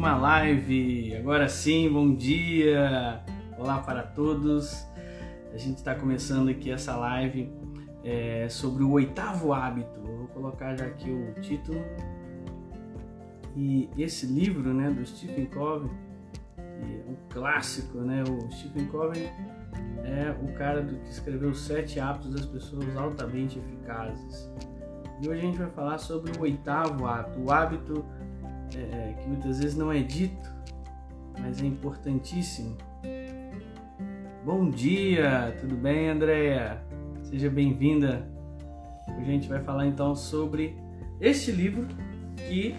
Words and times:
uma 0.00 0.16
live. 0.16 1.14
Agora 1.14 1.46
sim, 1.46 1.92
bom 1.92 2.14
dia! 2.14 3.22
Olá 3.58 3.80
para 3.80 4.02
todos. 4.02 4.88
A 5.52 5.58
gente 5.58 5.76
está 5.76 5.94
começando 5.94 6.48
aqui 6.48 6.70
essa 6.70 6.96
live 6.96 7.52
é, 8.02 8.48
sobre 8.48 8.82
o 8.82 8.92
oitavo 8.92 9.52
hábito. 9.52 10.00
vou 10.00 10.26
colocar 10.28 10.74
já 10.74 10.86
aqui 10.86 11.10
o 11.10 11.38
título. 11.42 11.84
E 13.54 13.90
esse 13.98 14.24
livro, 14.24 14.72
né, 14.72 14.88
do 14.88 15.04
Stephen 15.04 15.44
Covey, 15.44 15.90
é 16.56 17.10
um 17.10 17.16
clássico, 17.28 17.98
né? 17.98 18.24
O 18.26 18.50
Stephen 18.52 18.86
Covey 18.86 19.30
é 20.02 20.34
o 20.42 20.50
cara 20.54 20.80
do 20.80 20.98
que 21.00 21.10
escreveu 21.10 21.50
os 21.50 21.60
sete 21.60 22.00
hábitos 22.00 22.30
das 22.30 22.46
pessoas 22.46 22.96
altamente 22.96 23.58
eficazes. 23.58 24.50
E 25.20 25.28
hoje 25.28 25.40
a 25.40 25.44
gente 25.44 25.58
vai 25.58 25.70
falar 25.72 25.98
sobre 25.98 26.32
o 26.38 26.40
oitavo 26.40 27.06
hábito, 27.06 27.38
o 27.38 27.52
hábito 27.52 28.02
é, 28.76 29.14
que 29.20 29.28
muitas 29.28 29.58
vezes 29.60 29.76
não 29.76 29.92
é 29.92 30.00
dito, 30.00 30.52
mas 31.38 31.62
é 31.62 31.66
importantíssimo. 31.66 32.76
Bom 34.44 34.70
dia, 34.70 35.56
tudo 35.60 35.76
bem, 35.76 36.08
Andréia? 36.08 36.82
Seja 37.22 37.50
bem-vinda. 37.50 38.26
Hoje 39.08 39.20
a 39.20 39.24
gente 39.24 39.48
vai 39.48 39.60
falar 39.60 39.86
então 39.86 40.14
sobre 40.14 40.76
este 41.20 41.50
livro 41.50 41.86
que 42.36 42.74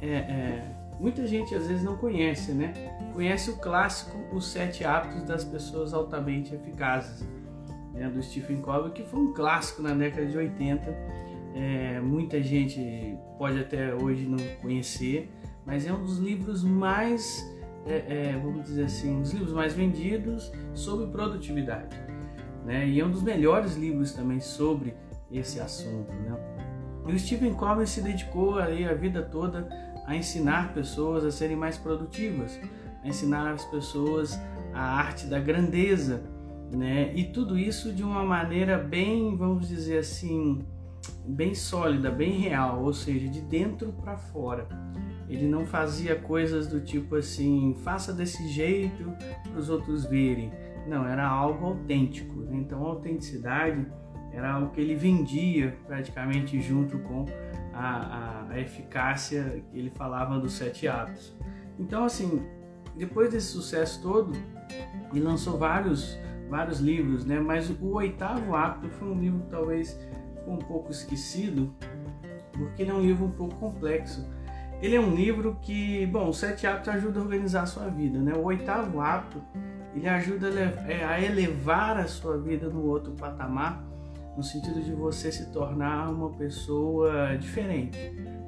é, 0.00 0.06
é, 0.06 0.76
muita 0.98 1.26
gente 1.26 1.54
às 1.54 1.66
vezes 1.66 1.82
não 1.82 1.96
conhece, 1.96 2.52
né? 2.52 2.72
Conhece 3.12 3.50
o 3.50 3.56
clássico 3.56 4.18
Os 4.34 4.46
Sete 4.46 4.84
Hábitos 4.84 5.22
das 5.24 5.44
Pessoas 5.44 5.94
Altamente 5.94 6.54
Eficazes, 6.54 7.26
né? 7.92 8.08
do 8.08 8.22
Stephen 8.22 8.60
Covey, 8.60 8.92
que 8.92 9.02
foi 9.04 9.20
um 9.20 9.32
clássico 9.32 9.82
na 9.82 9.94
década 9.94 10.26
de 10.26 10.36
80 10.36 10.90
é, 11.54 12.00
muita 12.00 12.42
gente 12.42 13.16
pode 13.38 13.58
até 13.58 13.94
hoje 13.94 14.26
não 14.26 14.38
conhecer, 14.60 15.30
mas 15.66 15.86
é 15.86 15.92
um 15.92 16.02
dos 16.02 16.18
livros 16.18 16.64
mais, 16.64 17.44
é, 17.86 18.30
é, 18.30 18.40
vamos 18.42 18.64
dizer 18.64 18.84
assim, 18.84 19.16
um 19.16 19.20
dos 19.20 19.32
livros 19.32 19.52
mais 19.52 19.74
vendidos 19.74 20.50
sobre 20.74 21.06
produtividade. 21.06 21.96
Né? 22.64 22.86
E 22.88 23.00
é 23.00 23.04
um 23.04 23.10
dos 23.10 23.22
melhores 23.22 23.76
livros 23.76 24.12
também 24.12 24.40
sobre 24.40 24.94
esse 25.30 25.60
assunto. 25.60 26.12
Né? 26.12 26.36
E 27.06 27.12
o 27.12 27.18
Stephen 27.18 27.54
Covey 27.54 27.86
se 27.86 28.00
dedicou 28.00 28.58
aí 28.58 28.84
a 28.84 28.94
vida 28.94 29.22
toda 29.22 29.68
a 30.06 30.16
ensinar 30.16 30.72
pessoas 30.72 31.24
a 31.24 31.30
serem 31.30 31.56
mais 31.56 31.76
produtivas, 31.76 32.58
a 33.02 33.08
ensinar 33.08 33.52
as 33.52 33.64
pessoas 33.64 34.38
a 34.72 34.80
arte 34.80 35.26
da 35.26 35.38
grandeza, 35.38 36.22
né? 36.72 37.12
E 37.14 37.24
tudo 37.24 37.58
isso 37.58 37.92
de 37.92 38.02
uma 38.02 38.24
maneira 38.24 38.78
bem, 38.78 39.36
vamos 39.36 39.68
dizer 39.68 39.98
assim, 39.98 40.64
bem 41.24 41.54
sólida, 41.54 42.10
bem 42.10 42.32
real, 42.32 42.82
ou 42.82 42.92
seja, 42.92 43.28
de 43.28 43.40
dentro 43.40 43.92
para 43.92 44.16
fora. 44.16 44.66
Ele 45.28 45.46
não 45.46 45.64
fazia 45.64 46.16
coisas 46.16 46.66
do 46.66 46.80
tipo 46.80 47.16
assim, 47.16 47.74
faça 47.82 48.12
desse 48.12 48.48
jeito 48.48 49.04
para 49.44 49.58
os 49.58 49.70
outros 49.70 50.04
verem. 50.04 50.52
Não, 50.86 51.06
era 51.06 51.26
algo 51.26 51.66
autêntico. 51.66 52.46
Então, 52.50 52.84
a 52.84 52.88
autenticidade 52.88 53.86
era 54.32 54.52
algo 54.52 54.70
que 54.70 54.80
ele 54.80 54.94
vendia 54.94 55.76
praticamente 55.86 56.60
junto 56.60 56.98
com 56.98 57.26
a, 57.72 58.46
a, 58.46 58.48
a 58.50 58.60
eficácia 58.60 59.62
que 59.70 59.78
ele 59.78 59.90
falava 59.90 60.38
dos 60.38 60.52
sete 60.52 60.88
hábitos. 60.88 61.34
Então, 61.78 62.04
assim, 62.04 62.42
depois 62.96 63.30
desse 63.30 63.48
sucesso 63.48 64.02
todo, 64.02 64.32
ele 65.12 65.22
lançou 65.22 65.56
vários, 65.56 66.18
vários 66.50 66.80
livros, 66.80 67.24
né? 67.24 67.40
Mas 67.40 67.70
o 67.70 67.94
oitavo 67.94 68.54
hábito 68.54 68.88
foi 68.94 69.08
um 69.08 69.18
livro 69.18 69.42
talvez 69.50 69.98
ficou 69.98 70.21
um 70.46 70.58
pouco 70.58 70.90
esquecido, 70.90 71.74
porque 72.52 72.82
ele 72.82 72.90
é 72.90 72.94
um 72.94 73.00
livro 73.00 73.26
um 73.26 73.30
pouco 73.30 73.54
complexo. 73.56 74.26
Ele 74.80 74.96
é 74.96 75.00
um 75.00 75.14
livro 75.14 75.56
que, 75.62 76.04
bom, 76.06 76.28
o 76.28 76.32
sete 76.32 76.66
hábitos 76.66 76.88
ajuda 76.88 77.20
a 77.20 77.22
organizar 77.22 77.62
a 77.62 77.66
sua 77.66 77.88
vida, 77.88 78.18
né? 78.18 78.34
O 78.34 78.42
oitavo 78.42 79.00
hábito, 79.00 79.40
ele 79.94 80.08
ajuda 80.08 80.48
é, 80.88 81.04
a 81.04 81.20
elevar 81.20 81.96
a 81.96 82.08
sua 82.08 82.36
vida 82.36 82.68
no 82.68 82.84
outro 82.86 83.12
patamar, 83.12 83.84
no 84.36 84.42
sentido 84.42 84.82
de 84.82 84.92
você 84.92 85.30
se 85.30 85.52
tornar 85.52 86.10
uma 86.10 86.30
pessoa 86.30 87.36
diferente, 87.36 87.98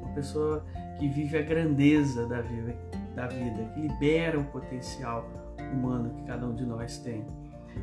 uma 0.03 0.13
pessoa 0.13 0.65
que 0.99 1.09
vive 1.09 1.37
a 1.39 1.43
grandeza 1.43 2.27
da 2.27 2.41
vida, 2.41 2.75
da 3.15 3.27
vida 3.27 3.71
que 3.73 3.81
libera 3.81 4.39
o 4.39 4.45
potencial 4.45 5.29
humano 5.73 6.11
que 6.11 6.23
cada 6.25 6.47
um 6.47 6.55
de 6.55 6.65
nós 6.65 6.99
tem. 6.99 7.25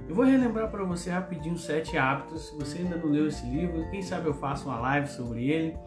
Eu 0.07 0.15
vou 0.15 0.25
relembrar 0.25 0.69
para 0.69 0.83
você 0.83 1.09
rapidinho 1.09 1.57
sete 1.57 1.97
hábitos. 1.97 2.47
Se 2.47 2.55
você 2.55 2.79
ainda 2.79 2.97
não 2.97 3.07
leu 3.07 3.27
esse 3.27 3.45
livro, 3.45 3.89
quem 3.89 4.01
sabe 4.01 4.27
eu 4.27 4.33
faço 4.33 4.67
uma 4.67 4.79
live 4.79 5.07
sobre 5.07 5.49
ele, 5.49 5.77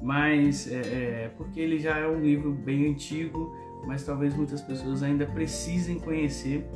mas 0.00 0.70
é, 0.70 0.80
é, 0.80 1.30
porque 1.36 1.60
ele 1.60 1.78
já 1.78 1.98
é 1.98 2.08
um 2.08 2.20
livro 2.20 2.52
bem 2.52 2.90
antigo, 2.90 3.54
mas 3.86 4.04
talvez 4.04 4.34
muitas 4.34 4.62
pessoas 4.62 5.02
ainda 5.02 5.26
precisem 5.26 5.98
conhecer. 5.98 6.66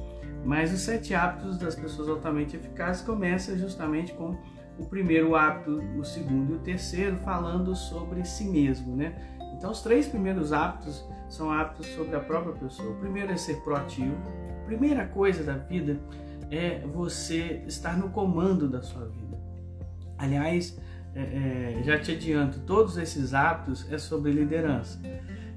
Mas 0.45 0.73
os 0.73 0.81
sete 0.81 1.15
hábitos 1.15 1.59
das 1.59 1.75
pessoas 1.75 2.09
altamente 2.09 2.57
eficazes 2.57 3.03
começa 3.03 3.57
justamente 3.57 4.13
com 4.13 4.37
o 4.79 4.87
primeiro 4.87 5.35
hábito, 5.35 5.83
o 5.99 6.05
segundo 6.05 6.53
e 6.53 6.57
o 6.57 6.59
terceiro, 6.61 7.17
falando 7.17 7.75
sobre 7.75 8.25
si 8.25 8.45
mesmo, 8.45 8.95
né? 8.95 9.15
Então, 9.57 9.73
os 9.73 9.83
três 9.83 10.07
primeiros 10.07 10.53
hábitos 10.53 11.05
são 11.29 11.51
hábitos 11.51 11.87
sobre 11.89 12.15
a 12.15 12.21
própria 12.21 12.53
pessoa. 12.53 12.93
O 12.93 13.01
primeiro 13.01 13.33
é 13.33 13.37
ser 13.37 13.57
proativo. 13.63 14.15
primeira 14.67 15.07
coisa 15.07 15.43
da 15.43 15.55
vida 15.55 15.99
é 16.51 16.81
você 16.87 17.63
estar 17.67 17.97
no 17.97 18.11
comando 18.11 18.69
da 18.69 18.83
sua 18.83 19.07
vida. 19.07 19.39
Aliás, 20.17 20.79
é, 21.15 21.79
é, 21.79 21.83
já 21.83 21.99
te 21.99 22.13
adianto, 22.13 22.61
todos 22.61 22.97
esses 22.97 23.35
hábitos 23.35 23.91
é 23.91 23.99
sobre 23.99 24.33
liderança. 24.33 25.01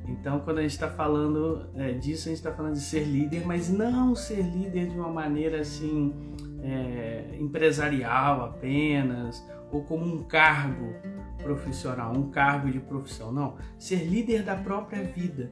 Então, 0.08 0.40
quando 0.40 0.60
a 0.60 0.62
gente 0.62 0.72
está 0.72 0.90
falando 0.90 1.70
é, 1.76 1.94
disso, 1.94 2.28
a 2.28 2.30
gente 2.30 2.40
está 2.40 2.52
falando 2.52 2.74
de 2.74 2.82
ser 2.82 3.04
líder, 3.04 3.46
mas 3.46 3.70
não 3.70 4.16
ser 4.16 4.42
líder 4.42 4.90
de 4.90 4.98
uma 4.98 5.10
maneira 5.10 5.62
assim 5.62 6.14
é, 6.62 7.38
empresarial 7.40 8.46
apenas 8.46 9.44
ou 9.72 9.84
como 9.84 10.06
um 10.06 10.24
cargo 10.24 10.94
profissional, 11.42 12.14
um 12.16 12.30
cargo 12.30 12.70
de 12.70 12.80
profissão. 12.80 13.32
Não, 13.32 13.56
ser 13.78 14.04
líder 14.04 14.44
da 14.44 14.56
própria 14.56 15.04
vida. 15.04 15.50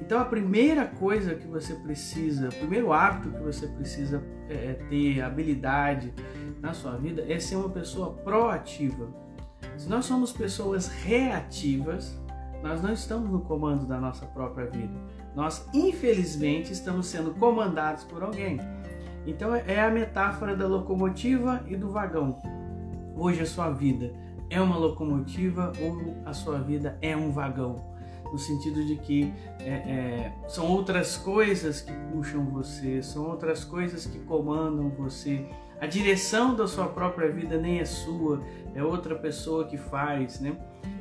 Então 0.00 0.18
a 0.18 0.24
primeira 0.24 0.86
coisa 0.86 1.34
que 1.34 1.46
você 1.46 1.74
precisa, 1.74 2.48
o 2.48 2.54
primeiro 2.54 2.92
hábito 2.92 3.30
que 3.30 3.42
você 3.42 3.66
precisa 3.66 4.22
é, 4.48 4.54
é, 4.54 4.72
ter, 4.88 5.20
habilidade 5.20 6.12
na 6.60 6.72
sua 6.72 6.96
vida 6.96 7.24
é 7.28 7.38
ser 7.38 7.56
uma 7.56 7.68
pessoa 7.68 8.14
proativa. 8.14 9.08
Se 9.76 9.88
nós 9.88 10.06
somos 10.06 10.32
pessoas 10.32 10.88
reativas, 10.88 12.18
nós 12.62 12.82
não 12.82 12.92
estamos 12.92 13.30
no 13.30 13.40
comando 13.40 13.86
da 13.86 14.00
nossa 14.00 14.26
própria 14.26 14.66
vida. 14.66 14.92
Nós, 15.34 15.66
infelizmente, 15.72 16.72
estamos 16.72 17.06
sendo 17.06 17.32
comandados 17.34 18.04
por 18.04 18.22
alguém. 18.22 18.58
Então 19.26 19.54
é 19.54 19.80
a 19.80 19.90
metáfora 19.90 20.56
da 20.56 20.66
locomotiva 20.66 21.62
e 21.68 21.76
do 21.76 21.90
vagão. 21.90 22.38
Hoje 23.14 23.42
a 23.42 23.46
sua 23.46 23.70
vida 23.70 24.12
é 24.48 24.60
uma 24.60 24.76
locomotiva 24.76 25.72
ou 25.80 26.16
a 26.24 26.32
sua 26.32 26.58
vida 26.58 26.98
é 27.02 27.14
um 27.14 27.30
vagão 27.30 27.89
no 28.32 28.38
sentido 28.38 28.84
de 28.84 28.96
que 28.96 29.32
é, 29.60 29.70
é, 29.70 30.32
são 30.48 30.66
outras 30.66 31.16
coisas 31.16 31.80
que 31.80 31.92
puxam 32.12 32.44
você, 32.44 33.02
são 33.02 33.28
outras 33.28 33.64
coisas 33.64 34.06
que 34.06 34.18
comandam 34.20 34.90
você. 34.90 35.44
A 35.80 35.86
direção 35.86 36.54
da 36.54 36.66
sua 36.66 36.86
própria 36.86 37.30
vida 37.30 37.56
nem 37.56 37.80
é 37.80 37.84
sua, 37.84 38.42
é 38.74 38.82
outra 38.84 39.14
pessoa 39.14 39.66
que 39.66 39.78
faz, 39.78 40.40
né? 40.40 40.56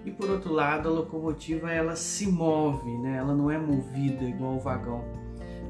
E 0.06 0.12
por 0.12 0.30
outro 0.30 0.54
lado, 0.54 0.88
a 0.88 0.92
locomotiva 0.92 1.72
ela 1.72 1.96
se 1.96 2.28
move, 2.28 2.98
né? 3.00 3.18
Ela 3.18 3.36
não 3.36 3.52
é 3.52 3.58
movida 3.58 4.24
igual 4.24 4.56
o 4.56 4.60
vagão. 4.60 5.04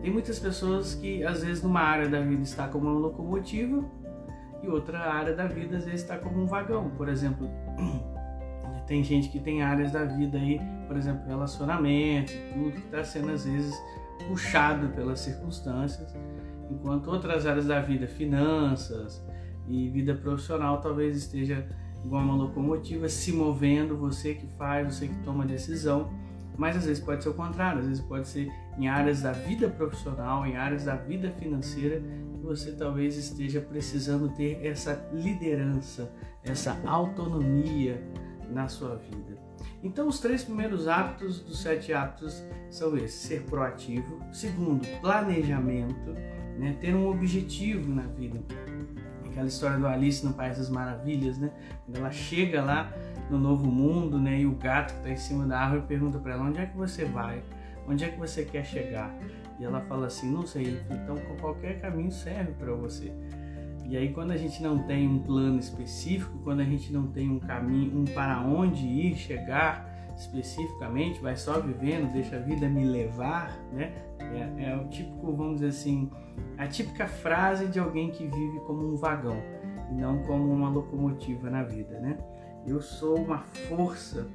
Tem 0.02 0.12
muitas 0.12 0.40
pessoas 0.40 0.94
que 0.96 1.24
às 1.24 1.44
vezes 1.44 1.62
numa 1.62 1.82
área 1.82 2.08
da 2.08 2.22
vida 2.22 2.44
está 2.44 2.68
como 2.68 2.90
uma 2.90 3.00
locomotiva 3.00 3.84
e 4.64 4.68
outra 4.68 5.00
área 5.12 5.36
da 5.36 5.48
vida 5.48 5.78
às 5.78 5.86
vezes 5.86 6.02
está 6.02 6.18
como 6.18 6.42
um 6.42 6.46
vagão. 6.46 6.90
Por 6.92 7.10
exemplo, 7.10 7.50
tem 8.90 9.04
gente 9.04 9.30
que 9.30 9.40
tem 9.40 9.62
áreas 9.62 9.94
da 9.94 10.04
vida 10.04 10.38
aí 10.38 10.60
por 10.90 10.98
exemplo, 10.98 11.24
relacionamento, 11.28 12.34
tudo 12.52 12.72
que 12.72 12.80
está 12.80 13.04
sendo 13.04 13.32
às 13.32 13.46
vezes 13.46 13.80
puxado 14.28 14.90
pelas 14.90 15.20
circunstâncias, 15.20 16.12
enquanto 16.68 17.12
outras 17.12 17.46
áreas 17.46 17.68
da 17.68 17.80
vida, 17.80 18.08
finanças 18.08 19.24
e 19.68 19.88
vida 19.88 20.16
profissional, 20.16 20.82
talvez 20.82 21.16
esteja 21.16 21.64
igual 22.04 22.24
uma 22.24 22.34
locomotiva 22.34 23.08
se 23.08 23.32
movendo, 23.32 23.96
você 23.96 24.34
que 24.34 24.48
faz, 24.58 24.96
você 24.96 25.08
que 25.08 25.16
toma 25.18 25.44
a 25.44 25.48
decisão, 25.48 26.10
mas 26.58 26.76
às 26.76 26.86
vezes 26.88 27.04
pode 27.04 27.22
ser 27.22 27.30
o 27.30 27.36
contrário, 27.36 27.82
às 27.82 27.88
vezes 27.88 28.04
pode 28.04 28.28
ser 28.28 28.52
em 28.80 28.88
áreas 28.88 29.22
da 29.22 29.32
vida 29.32 29.70
profissional, 29.70 30.48
em 30.48 30.58
áreas 30.58 30.86
da 30.86 30.96
vida 30.96 31.30
financeira, 31.34 32.02
que 32.34 32.44
você 32.44 32.72
talvez 32.72 33.16
esteja 33.16 33.62
precisando 33.62 34.28
ter 34.30 34.66
essa 34.66 35.08
liderança, 35.14 36.12
essa 36.44 36.76
autonomia 36.84 38.02
na 38.50 38.68
sua 38.68 38.96
vida. 38.96 39.38
Então, 39.84 40.08
os 40.08 40.20
três 40.20 40.44
primeiros 40.44 40.88
hábitos 40.88 41.40
dos 41.40 41.62
sete 41.62 41.94
hábitos 41.94 42.44
são 42.70 42.96
esses: 42.98 43.22
ser 43.22 43.44
proativo, 43.44 44.20
segundo, 44.32 44.86
planejamento, 45.00 46.12
né? 46.58 46.76
ter 46.80 46.94
um 46.94 47.08
objetivo 47.08 47.94
na 47.94 48.04
vida. 48.04 48.40
Aquela 49.26 49.48
história 49.48 49.78
do 49.78 49.88
Alice 49.88 50.26
no 50.26 50.34
País 50.34 50.58
das 50.58 50.70
Maravilhas, 50.70 51.38
né? 51.38 51.52
Quando 51.86 51.98
ela 51.98 52.12
chega 52.12 52.64
lá 52.64 52.92
no 53.30 53.38
Novo 53.38 53.68
Mundo, 53.68 54.20
né? 54.20 54.42
E 54.42 54.46
o 54.46 54.56
gato 54.56 54.92
que 54.94 55.00
está 55.00 55.10
em 55.12 55.18
cima 55.18 55.46
da 55.46 55.60
árvore 55.60 55.84
pergunta 55.88 56.18
para 56.18 56.34
ela: 56.34 56.44
onde 56.44 56.60
é 56.60 56.66
que 56.66 56.76
você 56.76 57.06
vai? 57.06 57.42
Onde 57.88 58.04
é 58.04 58.10
que 58.10 58.20
você 58.20 58.44
quer 58.44 58.66
chegar? 58.66 59.16
E 59.60 59.64
ela 59.64 59.82
fala 59.82 60.08
assim, 60.08 60.32
não 60.32 60.46
sei. 60.46 60.80
Então 60.90 61.18
qualquer 61.40 61.82
caminho 61.82 62.12
serve 62.12 62.54
para 62.54 62.72
você. 62.74 63.12
E 63.90 63.98
aí 63.98 64.14
quando 64.14 64.30
a 64.30 64.38
gente 64.38 64.62
não 64.62 64.78
tem 64.84 65.08
um 65.08 65.18
plano 65.18 65.58
específico, 65.58 66.38
quando 66.44 66.60
a 66.60 66.64
gente 66.64 66.94
não 66.94 67.08
tem 67.08 67.28
um 67.28 67.40
caminho, 67.40 68.00
um 68.00 68.06
para 68.06 68.40
onde 68.40 68.86
ir, 68.86 69.16
chegar 69.16 69.90
especificamente, 70.16 71.20
vai 71.20 71.36
só 71.36 71.60
vivendo, 71.60 72.12
deixa 72.14 72.36
a 72.36 72.40
vida 72.40 72.70
me 72.70 72.86
levar, 72.86 73.58
né? 73.74 73.92
É, 74.20 74.70
é 74.70 74.76
o 74.76 74.88
típico, 74.90 75.34
vamos 75.36 75.56
dizer 75.56 75.70
assim, 75.70 76.08
a 76.56 76.68
típica 76.68 77.08
frase 77.08 77.66
de 77.66 77.80
alguém 77.80 78.12
que 78.12 78.28
vive 78.28 78.60
como 78.68 78.94
um 78.94 78.96
vagão 78.96 79.42
e 79.90 79.96
não 79.96 80.20
como 80.20 80.54
uma 80.54 80.70
locomotiva 80.70 81.50
na 81.50 81.64
vida, 81.64 82.00
né? 82.00 82.16
Eu 82.68 82.82
sou 82.82 83.18
uma 83.18 83.40
força, 83.70 84.28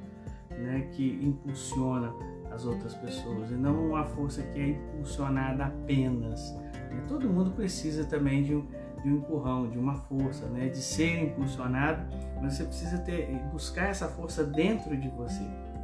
né, 0.49 0.89
que 0.91 1.19
impulsiona 1.23 2.13
as 2.51 2.65
outras 2.65 2.93
pessoas 2.95 3.51
e 3.51 3.53
não 3.53 3.89
uma 3.89 4.03
força 4.03 4.41
que 4.41 4.59
é 4.59 4.69
impulsionada 4.69 5.65
apenas. 5.65 6.53
Né? 6.91 7.03
Todo 7.07 7.29
mundo 7.29 7.51
precisa 7.51 8.05
também 8.05 8.43
de 8.43 8.55
um, 8.55 8.65
de 9.05 9.11
um 9.11 9.17
empurrão, 9.17 9.69
de 9.69 9.77
uma 9.77 9.93
força, 9.93 10.47
né, 10.47 10.67
de 10.67 10.79
ser 10.79 11.21
impulsionado, 11.21 12.03
mas 12.41 12.55
você 12.55 12.63
precisa 12.63 12.97
ter 12.97 13.27
buscar 13.51 13.89
essa 13.89 14.07
força 14.07 14.43
dentro 14.43 14.97
de 14.97 15.07
você. 15.09 15.43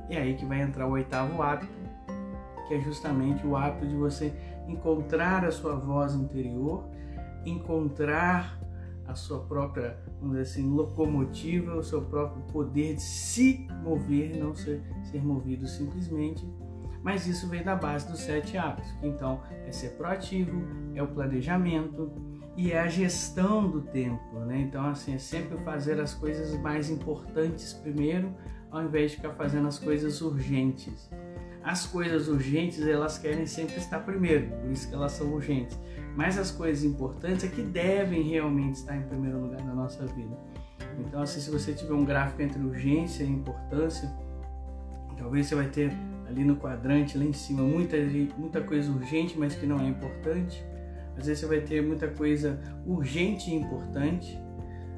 É 0.09 0.17
aí 0.17 0.33
que 0.33 0.43
vai 0.43 0.59
entrar 0.59 0.87
o 0.87 0.93
oitavo 0.93 1.39
hábito, 1.39 1.71
que 2.67 2.73
é 2.73 2.79
justamente 2.79 3.45
o 3.45 3.55
hábito 3.55 3.87
de 3.87 3.95
você 3.95 4.33
encontrar 4.67 5.45
a 5.45 5.51
sua 5.51 5.75
voz 5.75 6.15
interior, 6.15 6.83
encontrar 7.45 8.59
a 9.05 9.13
sua 9.13 9.41
própria, 9.41 9.97
vamos 10.19 10.37
dizer 10.37 10.49
assim, 10.49 10.67
locomotiva, 10.67 11.75
o 11.75 11.83
seu 11.83 12.01
próprio 12.01 12.41
poder 12.45 12.95
de 12.95 13.01
se 13.03 13.67
mover, 13.83 14.35
não 14.35 14.55
ser, 14.55 14.81
ser 15.03 15.23
movido 15.23 15.67
simplesmente. 15.67 16.43
Mas 17.03 17.27
isso 17.27 17.47
vem 17.47 17.63
da 17.63 17.75
base 17.75 18.07
dos 18.07 18.19
sete 18.19 18.57
hábitos. 18.57 18.91
Então, 19.03 19.41
é 19.67 19.71
ser 19.71 19.89
proativo, 19.89 20.61
é 20.95 21.01
o 21.01 21.07
planejamento 21.07 22.30
e 22.55 22.71
é 22.71 22.79
a 22.79 22.87
gestão 22.87 23.69
do 23.69 23.81
tempo, 23.81 24.39
né? 24.39 24.59
Então, 24.59 24.85
assim, 24.85 25.15
é 25.15 25.17
sempre 25.17 25.57
fazer 25.59 25.99
as 25.99 26.13
coisas 26.13 26.57
mais 26.59 26.89
importantes 26.89 27.73
primeiro, 27.73 28.33
ao 28.69 28.83
invés 28.83 29.11
de 29.11 29.17
ficar 29.17 29.33
fazendo 29.33 29.67
as 29.67 29.79
coisas 29.79 30.21
urgentes. 30.21 31.09
As 31.63 31.85
coisas 31.85 32.27
urgentes, 32.27 32.85
elas 32.85 33.17
querem 33.17 33.45
sempre 33.45 33.77
estar 33.77 33.99
primeiro, 33.99 34.47
por 34.57 34.71
isso 34.71 34.89
que 34.89 34.95
elas 34.95 35.11
são 35.11 35.31
urgentes. 35.31 35.77
Mas 36.15 36.37
as 36.37 36.51
coisas 36.51 36.83
importantes 36.83 37.45
é 37.45 37.47
que 37.47 37.61
devem 37.61 38.23
realmente 38.23 38.75
estar 38.75 38.97
em 38.97 39.03
primeiro 39.03 39.39
lugar 39.39 39.63
na 39.63 39.73
nossa 39.73 40.05
vida. 40.07 40.37
Então, 40.99 41.21
assim, 41.21 41.39
se 41.39 41.49
você 41.49 41.73
tiver 41.73 41.93
um 41.93 42.03
gráfico 42.03 42.41
entre 42.41 42.61
urgência 42.61 43.23
e 43.23 43.29
importância, 43.29 44.11
talvez 45.17 45.47
você 45.47 45.55
vai 45.55 45.67
ter 45.67 45.91
ali 46.27 46.43
no 46.43 46.57
quadrante, 46.57 47.17
lá 47.17 47.23
em 47.23 47.33
cima, 47.33 47.61
muita, 47.61 47.95
muita 48.37 48.61
coisa 48.61 48.91
urgente, 48.91 49.37
mas 49.37 49.55
que 49.55 49.65
não 49.65 49.79
é 49.79 49.87
importante. 49.87 50.65
Às 51.21 51.27
vezes 51.27 51.41
você 51.41 51.45
vai 51.45 51.61
ter 51.61 51.83
muita 51.83 52.07
coisa 52.07 52.59
urgente 52.83 53.51
e 53.51 53.53
importante, 53.53 54.41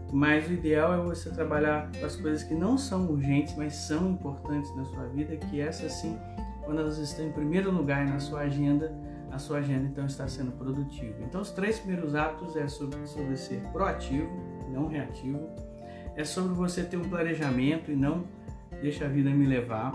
mas 0.09 0.47
o 0.47 0.53
ideal 0.53 0.93
é 0.93 0.97
você 1.03 1.29
trabalhar 1.29 1.91
as 2.01 2.15
coisas 2.15 2.43
que 2.43 2.53
não 2.53 2.77
são 2.77 3.11
urgentes, 3.11 3.53
mas 3.57 3.75
são 3.75 4.11
importantes 4.11 4.73
na 4.73 4.85
sua 4.85 5.05
vida, 5.07 5.35
que 5.35 5.59
essas 5.59 5.91
sim, 5.91 6.17
quando 6.63 6.79
elas 6.79 6.97
estão 6.97 7.25
em 7.25 7.31
primeiro 7.33 7.69
lugar 7.71 8.05
na 8.05 8.21
sua 8.21 8.41
agenda, 8.41 8.95
a 9.31 9.37
sua 9.37 9.57
agenda 9.57 9.85
então 9.85 10.05
está 10.05 10.25
sendo 10.25 10.53
produtiva. 10.53 11.13
Então 11.27 11.41
os 11.41 11.51
três 11.51 11.77
primeiros 11.79 12.15
hábitos 12.15 12.55
é 12.55 12.69
sobre, 12.69 13.05
sobre 13.05 13.35
ser 13.35 13.59
proativo, 13.73 14.31
não 14.71 14.87
reativo, 14.87 15.49
é 16.15 16.23
sobre 16.23 16.53
você 16.53 16.83
ter 16.83 16.95
um 16.95 17.09
planejamento 17.09 17.91
e 17.91 17.97
não 17.97 18.23
deixa 18.81 19.03
a 19.03 19.09
vida 19.09 19.29
me 19.29 19.45
levar, 19.45 19.91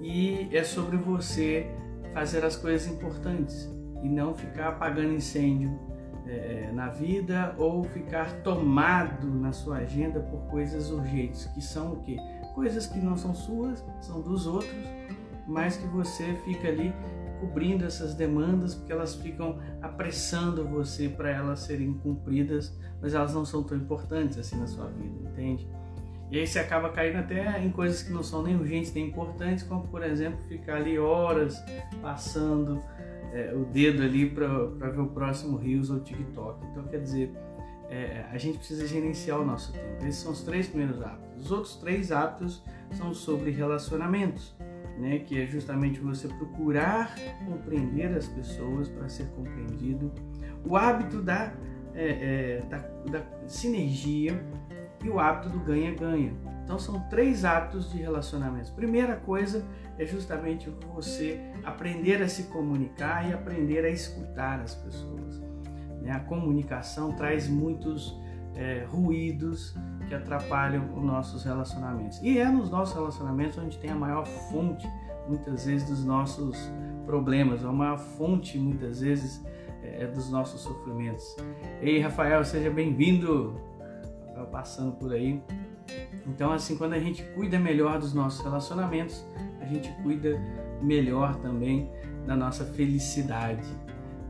e 0.00 0.48
é 0.52 0.62
sobre 0.62 0.96
você 0.96 1.66
fazer 2.14 2.44
as 2.44 2.54
coisas 2.54 2.86
importantes 2.86 3.74
e 4.02 4.08
não 4.08 4.34
ficar 4.34 4.68
apagando 4.68 5.12
incêndio 5.12 5.78
é, 6.26 6.70
na 6.72 6.88
vida 6.88 7.54
ou 7.56 7.84
ficar 7.84 8.42
tomado 8.42 9.26
na 9.28 9.52
sua 9.52 9.78
agenda 9.78 10.20
por 10.20 10.40
coisas 10.50 10.90
urgentes, 10.90 11.46
que 11.46 11.60
são 11.60 11.92
o 11.92 11.96
quê? 12.02 12.16
Coisas 12.54 12.86
que 12.86 12.98
não 12.98 13.16
são 13.16 13.34
suas, 13.34 13.84
são 14.00 14.20
dos 14.20 14.46
outros, 14.46 14.74
mas 15.46 15.76
que 15.76 15.86
você 15.86 16.34
fica 16.44 16.68
ali 16.68 16.92
cobrindo 17.40 17.84
essas 17.84 18.14
demandas 18.14 18.74
porque 18.74 18.92
elas 18.92 19.14
ficam 19.14 19.58
apressando 19.82 20.64
você 20.64 21.08
para 21.08 21.30
elas 21.30 21.60
serem 21.60 21.92
cumpridas, 21.94 22.76
mas 23.00 23.14
elas 23.14 23.34
não 23.34 23.44
são 23.44 23.62
tão 23.62 23.76
importantes 23.76 24.38
assim 24.38 24.58
na 24.58 24.66
sua 24.66 24.86
vida, 24.86 25.28
entende? 25.28 25.68
E 26.30 26.40
aí 26.40 26.46
você 26.46 26.58
acaba 26.58 26.88
caindo 26.88 27.18
até 27.18 27.62
em 27.62 27.70
coisas 27.70 28.02
que 28.02 28.12
não 28.12 28.22
são 28.22 28.42
nem 28.42 28.56
urgentes 28.56 28.92
nem 28.92 29.06
importantes, 29.06 29.62
como 29.62 29.86
por 29.86 30.02
exemplo 30.02 30.38
ficar 30.48 30.76
ali 30.76 30.98
horas 30.98 31.62
passando 32.02 32.80
é, 33.36 33.52
o 33.54 33.66
dedo 33.66 34.02
ali 34.02 34.30
para 34.30 34.48
ver 34.90 35.00
o 35.00 35.08
próximo 35.08 35.58
Reels 35.58 35.90
ou 35.90 36.00
TikTok. 36.00 36.66
Então, 36.70 36.84
quer 36.84 37.00
dizer, 37.00 37.30
é, 37.90 38.24
a 38.30 38.38
gente 38.38 38.56
precisa 38.56 38.86
gerenciar 38.86 39.38
o 39.38 39.44
nosso 39.44 39.72
tempo. 39.74 40.06
Esses 40.06 40.22
são 40.22 40.32
os 40.32 40.42
três 40.42 40.66
primeiros 40.66 41.02
hábitos. 41.02 41.44
Os 41.44 41.52
outros 41.52 41.76
três 41.76 42.10
hábitos 42.10 42.62
são 42.92 43.12
sobre 43.12 43.50
relacionamentos, 43.50 44.56
né? 44.98 45.18
que 45.18 45.38
é 45.38 45.46
justamente 45.46 46.00
você 46.00 46.28
procurar 46.28 47.14
compreender 47.44 48.16
as 48.16 48.26
pessoas 48.26 48.88
para 48.88 49.06
ser 49.08 49.26
compreendido. 49.36 50.10
O 50.64 50.74
hábito 50.74 51.20
da, 51.20 51.52
é, 51.94 52.08
é, 52.08 52.62
da, 52.70 52.78
da 53.10 53.22
sinergia 53.46 54.42
e 55.04 55.08
o 55.08 55.18
hábito 55.18 55.48
do 55.50 55.60
ganha-ganha. 55.60 56.32
Então 56.64 56.78
são 56.78 57.00
três 57.08 57.44
hábitos 57.44 57.90
de 57.92 57.98
relacionamentos. 57.98 58.70
Primeira 58.70 59.16
coisa 59.16 59.64
é 59.98 60.04
justamente 60.04 60.68
você 60.92 61.40
aprender 61.64 62.20
a 62.22 62.28
se 62.28 62.44
comunicar 62.44 63.28
e 63.28 63.32
aprender 63.32 63.84
a 63.84 63.88
escutar 63.88 64.60
as 64.60 64.74
pessoas. 64.74 65.40
Né? 66.02 66.10
A 66.10 66.20
comunicação 66.20 67.12
traz 67.12 67.48
muitos 67.48 68.18
é, 68.56 68.84
ruídos 68.88 69.76
que 70.08 70.14
atrapalham 70.14 70.92
os 70.96 71.04
nossos 71.04 71.44
relacionamentos. 71.44 72.20
E 72.22 72.38
é 72.38 72.48
nos 72.48 72.70
nossos 72.70 72.94
relacionamentos 72.94 73.58
onde 73.58 73.78
tem 73.78 73.90
a 73.90 73.94
maior 73.94 74.26
fonte, 74.26 74.88
muitas 75.28 75.66
vezes, 75.66 75.88
dos 75.88 76.04
nossos 76.04 76.70
problemas, 77.04 77.64
a 77.64 77.72
maior 77.72 77.98
fonte, 77.98 78.58
muitas 78.58 79.00
vezes, 79.00 79.44
é, 79.82 80.06
dos 80.06 80.30
nossos 80.30 80.60
sofrimentos. 80.62 81.36
Ei, 81.80 82.00
Rafael, 82.00 82.44
seja 82.44 82.70
bem-vindo! 82.70 83.75
Passando 84.50 84.92
por 84.92 85.12
aí. 85.12 85.42
Então, 86.26 86.52
assim, 86.52 86.76
quando 86.76 86.94
a 86.94 86.98
gente 86.98 87.22
cuida 87.34 87.58
melhor 87.58 87.98
dos 87.98 88.12
nossos 88.12 88.42
relacionamentos, 88.42 89.24
a 89.60 89.64
gente 89.66 89.90
cuida 90.02 90.40
melhor 90.82 91.36
também 91.36 91.90
da 92.26 92.34
nossa 92.34 92.64
felicidade. 92.64 93.66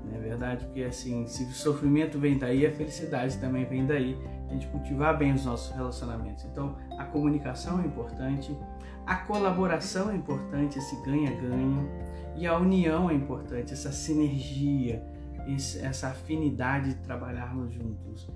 Não 0.04 0.16
é 0.16 0.18
verdade? 0.18 0.64
Porque, 0.66 0.82
assim, 0.82 1.26
se 1.26 1.44
o 1.44 1.50
sofrimento 1.52 2.18
vem 2.18 2.38
daí, 2.38 2.66
a 2.66 2.73
felicidade 2.73 3.38
também 3.38 3.64
vem 3.64 3.87
daí. 3.87 4.16
A 4.49 4.52
gente 4.52 4.66
cultivar 4.68 5.16
bem 5.18 5.32
os 5.32 5.44
nossos 5.44 5.75
relacionamentos. 5.75 6.44
Então, 6.44 6.76
a 6.99 7.04
comunicação 7.04 7.80
é 7.80 7.87
importante, 7.87 8.56
a 9.04 9.16
colaboração 9.16 10.11
é 10.11 10.14
importante, 10.14 10.78
esse 10.78 10.96
ganha-ganha, 11.04 11.88
e 12.37 12.46
a 12.46 12.56
união 12.56 13.11
é 13.11 13.14
importante, 13.14 13.73
essa 13.73 13.90
sinergia, 13.90 15.02
essa 15.48 16.08
afinidade 16.08 16.94
de 16.94 17.00
trabalharmos 17.00 17.72
juntos. 17.72 18.28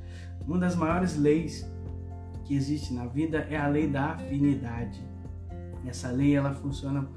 Uma 0.46 0.58
das 0.58 0.74
maiores 0.74 1.16
leis 1.16 1.70
que 2.44 2.54
existe 2.54 2.92
na 2.92 3.06
vida 3.06 3.46
é 3.50 3.56
a 3.56 3.66
lei 3.66 3.86
da 3.86 4.12
afinidade. 4.12 5.00
Essa 5.86 6.10
lei 6.10 6.34
ela 6.34 6.54
funciona 6.54 7.08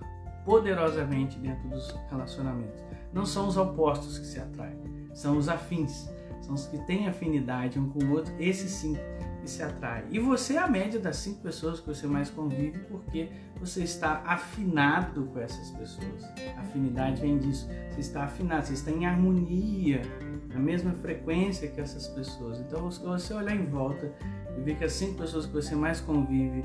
poderosamente 0.46 1.40
dentro 1.40 1.70
dos 1.70 1.90
relacionamentos. 2.10 2.84
Não 3.12 3.26
são 3.26 3.48
os 3.48 3.58
opostos 3.58 4.18
que 4.18 4.26
se 4.26 4.40
atraem, 4.40 4.80
são 5.14 5.38
os 5.38 5.48
afins, 5.48 6.10
são 6.42 6.56
os 6.56 6.66
que 6.68 6.78
têm 6.86 7.08
afinidade 7.08 7.80
um 7.80 7.90
com 7.90 8.04
o 8.04 8.12
outro, 8.12 8.34
esses 8.40 8.72
sim 8.72 8.98
que 9.44 9.50
se 9.50 9.62
atraem. 9.62 10.06
E 10.10 10.20
você 10.20 10.54
é 10.54 10.60
a 10.60 10.68
média 10.68 11.00
das 11.00 11.18
cinco 11.18 11.42
pessoas 11.42 11.82
que 11.82 11.88
você 11.88 12.08
mais 12.08 12.30
convive 12.30 12.80
porque 12.90 13.30
você 13.60 13.84
está 13.84 14.24
afinado 14.26 15.26
com 15.26 15.40
essas 15.40 15.70
pessoas. 15.72 16.24
A 16.58 16.62
afinidade 16.62 17.22
vem 17.22 17.38
disso. 17.38 17.70
Você 17.92 18.00
está 18.00 18.24
afinado, 18.24 18.66
você 18.66 18.74
está 18.74 18.90
em 18.90 19.06
harmonia, 19.06 20.02
na 20.48 20.60
mesma 20.60 20.94
frequência 20.94 21.68
que 21.68 21.80
essas 21.80 22.08
pessoas. 22.08 22.60
Então, 22.62 22.90
se 22.90 23.02
você 23.02 23.34
olhar 23.34 23.56
em 23.56 23.66
volta 23.66 24.12
e 24.58 24.62
ver 24.62 24.78
que 24.78 24.86
as 24.86 24.94
cinco 24.94 25.16
pessoas 25.16 25.46
que 25.46 25.54
você 25.54 25.76
mais 25.76 26.00
convive, 26.00 26.64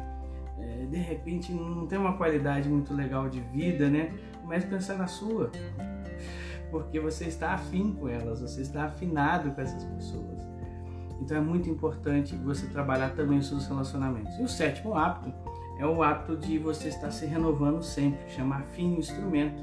é, 0.58 0.86
de 0.86 0.98
repente 0.98 1.52
não 1.52 1.86
tem 1.86 1.98
uma 1.98 2.16
qualidade 2.16 2.68
muito 2.68 2.94
legal 2.94 3.28
de 3.28 3.40
vida, 3.40 3.90
né? 3.90 4.14
Comece 4.40 4.66
a 4.66 4.70
pensar 4.70 4.96
na 4.96 5.06
sua, 5.06 5.50
porque 6.70 6.98
você 7.00 7.24
está 7.24 7.52
afim 7.52 7.92
com 7.92 8.08
elas, 8.08 8.40
você 8.40 8.62
está 8.62 8.84
afinado 8.84 9.50
com 9.50 9.60
essas 9.60 9.84
pessoas. 9.84 10.57
Então 11.20 11.36
é 11.36 11.40
muito 11.40 11.68
importante 11.68 12.34
você 12.36 12.66
trabalhar 12.66 13.10
também 13.10 13.38
os 13.38 13.48
seus 13.48 13.66
relacionamentos. 13.66 14.38
E 14.38 14.42
o 14.42 14.48
sétimo 14.48 14.94
hábito 14.94 15.32
é 15.78 15.86
o 15.86 16.02
hábito 16.02 16.36
de 16.36 16.58
você 16.58 16.88
estar 16.88 17.10
se 17.10 17.26
renovando 17.26 17.82
sempre, 17.82 18.28
chama 18.30 18.60
fim 18.74 18.96
instrumento, 18.98 19.62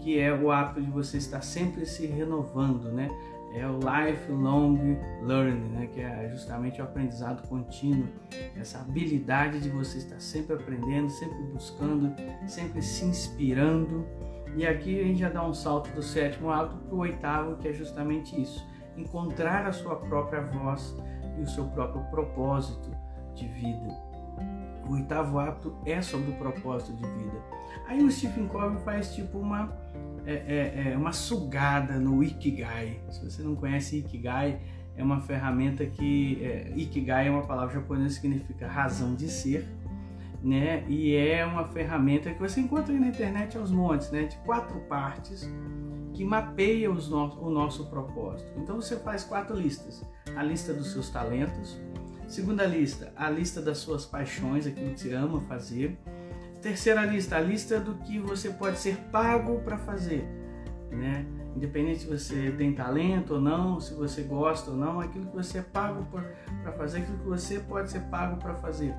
que 0.00 0.18
é 0.18 0.32
o 0.32 0.50
hábito 0.50 0.82
de 0.82 0.90
você 0.90 1.18
estar 1.18 1.42
sempre 1.42 1.86
se 1.86 2.06
renovando, 2.06 2.92
né? 2.92 3.08
é 3.56 3.66
o 3.66 3.78
lifelong 3.78 4.98
learning, 5.22 5.68
né? 5.70 5.86
que 5.86 6.00
é 6.00 6.28
justamente 6.30 6.80
o 6.80 6.84
aprendizado 6.84 7.46
contínuo, 7.48 8.06
essa 8.54 8.78
habilidade 8.78 9.60
de 9.60 9.70
você 9.70 9.96
estar 9.96 10.20
sempre 10.20 10.54
aprendendo, 10.54 11.08
sempre 11.08 11.42
buscando, 11.44 12.14
sempre 12.46 12.82
se 12.82 13.06
inspirando 13.06 14.06
E 14.56 14.66
aqui 14.66 15.00
a 15.00 15.04
gente 15.04 15.20
já 15.20 15.30
dá 15.30 15.46
um 15.46 15.54
salto 15.54 15.90
do 15.94 16.02
sétimo 16.02 16.50
hábito 16.50 16.76
para 16.76 16.94
o 16.94 16.98
oitavo, 16.98 17.56
que 17.56 17.68
é 17.68 17.72
justamente 17.72 18.40
isso: 18.40 18.66
encontrar 18.96 19.66
a 19.66 19.72
sua 19.72 19.96
própria 19.96 20.42
voz 20.42 20.96
e 21.38 21.42
o 21.42 21.48
seu 21.48 21.64
próprio 21.66 22.02
propósito 22.10 22.90
de 23.34 23.46
vida. 23.48 23.94
O 24.88 24.92
oitavo 24.92 25.38
hábito 25.38 25.76
é 25.84 26.00
sobre 26.00 26.30
o 26.30 26.34
propósito 26.34 26.92
de 26.94 27.02
vida. 27.02 27.42
Aí 27.88 28.02
o 28.02 28.10
Stephen 28.10 28.46
Covey 28.46 28.80
faz 28.82 29.14
tipo 29.14 29.38
uma, 29.38 29.72
é, 30.24 30.32
é, 30.32 30.92
é 30.92 30.96
uma 30.96 31.12
sugada 31.12 31.98
no 31.98 32.22
Ikigai. 32.22 33.00
Se 33.10 33.24
você 33.24 33.42
não 33.42 33.54
conhece 33.54 33.98
Ikigai, 33.98 34.60
é 34.96 35.02
uma 35.02 35.20
ferramenta 35.20 35.84
que 35.84 36.42
é, 36.42 36.72
Ikigai 36.74 37.28
é 37.28 37.30
uma 37.30 37.42
palavra 37.42 37.74
japonesa 37.74 38.14
que 38.14 38.22
significa 38.22 38.66
razão 38.66 39.14
de 39.14 39.28
ser, 39.28 39.66
né? 40.42 40.84
E 40.88 41.14
é 41.14 41.44
uma 41.44 41.64
ferramenta 41.64 42.32
que 42.32 42.40
você 42.40 42.60
encontra 42.60 42.94
na 42.94 43.08
internet 43.08 43.58
aos 43.58 43.70
montes, 43.70 44.10
né? 44.10 44.24
De 44.24 44.36
quatro 44.38 44.78
partes 44.80 45.50
que 46.16 46.24
mapeia 46.24 46.88
no 46.88 47.46
o 47.46 47.50
nosso 47.50 47.84
propósito. 47.86 48.48
Então 48.56 48.76
você 48.76 48.96
faz 48.96 49.22
quatro 49.22 49.54
listas: 49.54 50.02
a 50.34 50.42
lista 50.42 50.72
dos 50.72 50.92
seus 50.92 51.10
talentos, 51.10 51.78
segunda 52.26 52.64
lista, 52.64 53.12
a 53.14 53.28
lista 53.28 53.60
das 53.60 53.78
suas 53.78 54.06
paixões, 54.06 54.66
aquilo 54.66 54.94
que 54.94 55.00
você 55.00 55.12
ama 55.12 55.40
fazer. 55.42 55.96
Terceira 56.62 57.04
lista, 57.04 57.36
a 57.36 57.40
lista 57.40 57.78
do 57.78 57.94
que 57.96 58.18
você 58.18 58.48
pode 58.48 58.78
ser 58.78 58.96
pago 59.12 59.60
para 59.60 59.76
fazer, 59.76 60.26
né? 60.90 61.24
Independente 61.54 62.00
se 62.00 62.06
você 62.06 62.50
tem 62.50 62.72
talento 62.72 63.34
ou 63.34 63.40
não, 63.40 63.78
se 63.78 63.94
você 63.94 64.22
gosta 64.22 64.70
ou 64.70 64.76
não, 64.76 65.00
aquilo 65.00 65.26
que 65.26 65.36
você 65.36 65.58
é 65.58 65.62
pago 65.62 66.04
para 66.62 66.72
fazer, 66.72 66.98
aquilo 66.98 67.18
que 67.18 67.28
você 67.28 67.60
pode 67.60 67.90
ser 67.90 68.00
pago 68.10 68.38
para 68.38 68.54
fazer. 68.54 68.94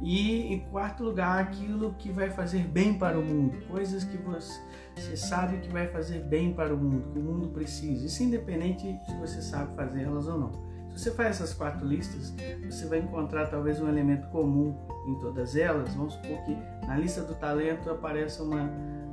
E 0.00 0.54
em 0.54 0.60
quarto 0.70 1.02
lugar, 1.02 1.40
aquilo 1.40 1.94
que 1.94 2.10
vai 2.10 2.30
fazer 2.30 2.62
bem 2.68 2.94
para 2.94 3.18
o 3.18 3.22
mundo, 3.22 3.66
coisas 3.66 4.04
que 4.04 4.16
você, 4.16 5.16
sabe 5.16 5.58
que 5.58 5.68
vai 5.68 5.88
fazer 5.88 6.20
bem 6.20 6.52
para 6.52 6.72
o 6.72 6.78
mundo, 6.78 7.10
que 7.12 7.18
o 7.18 7.22
mundo 7.22 7.48
precisa, 7.48 8.06
isso 8.06 8.22
independente 8.22 8.98
se 9.06 9.14
você 9.16 9.42
sabe 9.42 9.74
fazê-las 9.74 10.28
ou 10.28 10.38
não. 10.38 10.68
Se 10.90 11.04
você 11.04 11.10
faz 11.12 11.36
essas 11.36 11.52
quatro 11.52 11.86
listas, 11.86 12.34
você 12.64 12.86
vai 12.86 12.98
encontrar 12.98 13.46
talvez 13.46 13.80
um 13.80 13.88
elemento 13.88 14.28
comum 14.28 14.76
em 15.06 15.14
todas 15.20 15.54
elas. 15.54 15.94
Vamos 15.94 16.14
supor 16.14 16.42
que 16.44 16.56
na 16.86 16.96
lista 16.96 17.22
do 17.22 17.34
talento 17.34 17.88
apareça 17.88 18.42
uma, 18.42 18.68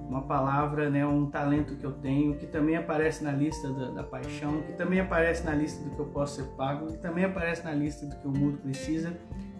uma 0.08 0.24
palavra, 0.24 0.90
né, 0.90 1.06
um 1.06 1.30
talento 1.30 1.76
que 1.76 1.84
eu 1.84 1.92
tenho, 1.94 2.38
que 2.38 2.48
também 2.48 2.76
aparece 2.76 3.24
na 3.24 3.32
lista 3.32 3.72
da, 3.72 3.92
da, 3.92 4.04
paixão, 4.04 4.62
que 4.64 4.74
também 4.74 5.00
aparece 5.00 5.44
na 5.44 5.54
lista 5.54 5.84
do 5.84 5.92
que 5.92 6.00
eu 6.00 6.06
posso 6.06 6.42
ser 6.42 6.48
pago, 6.56 6.88
que 6.88 6.98
também 6.98 7.24
aparece 7.24 7.64
na 7.64 7.74
lista 7.74 8.06
do 8.06 8.16
que 8.16 8.28
o 8.28 8.32
mundo 8.32 8.58
precisa. 8.60 9.16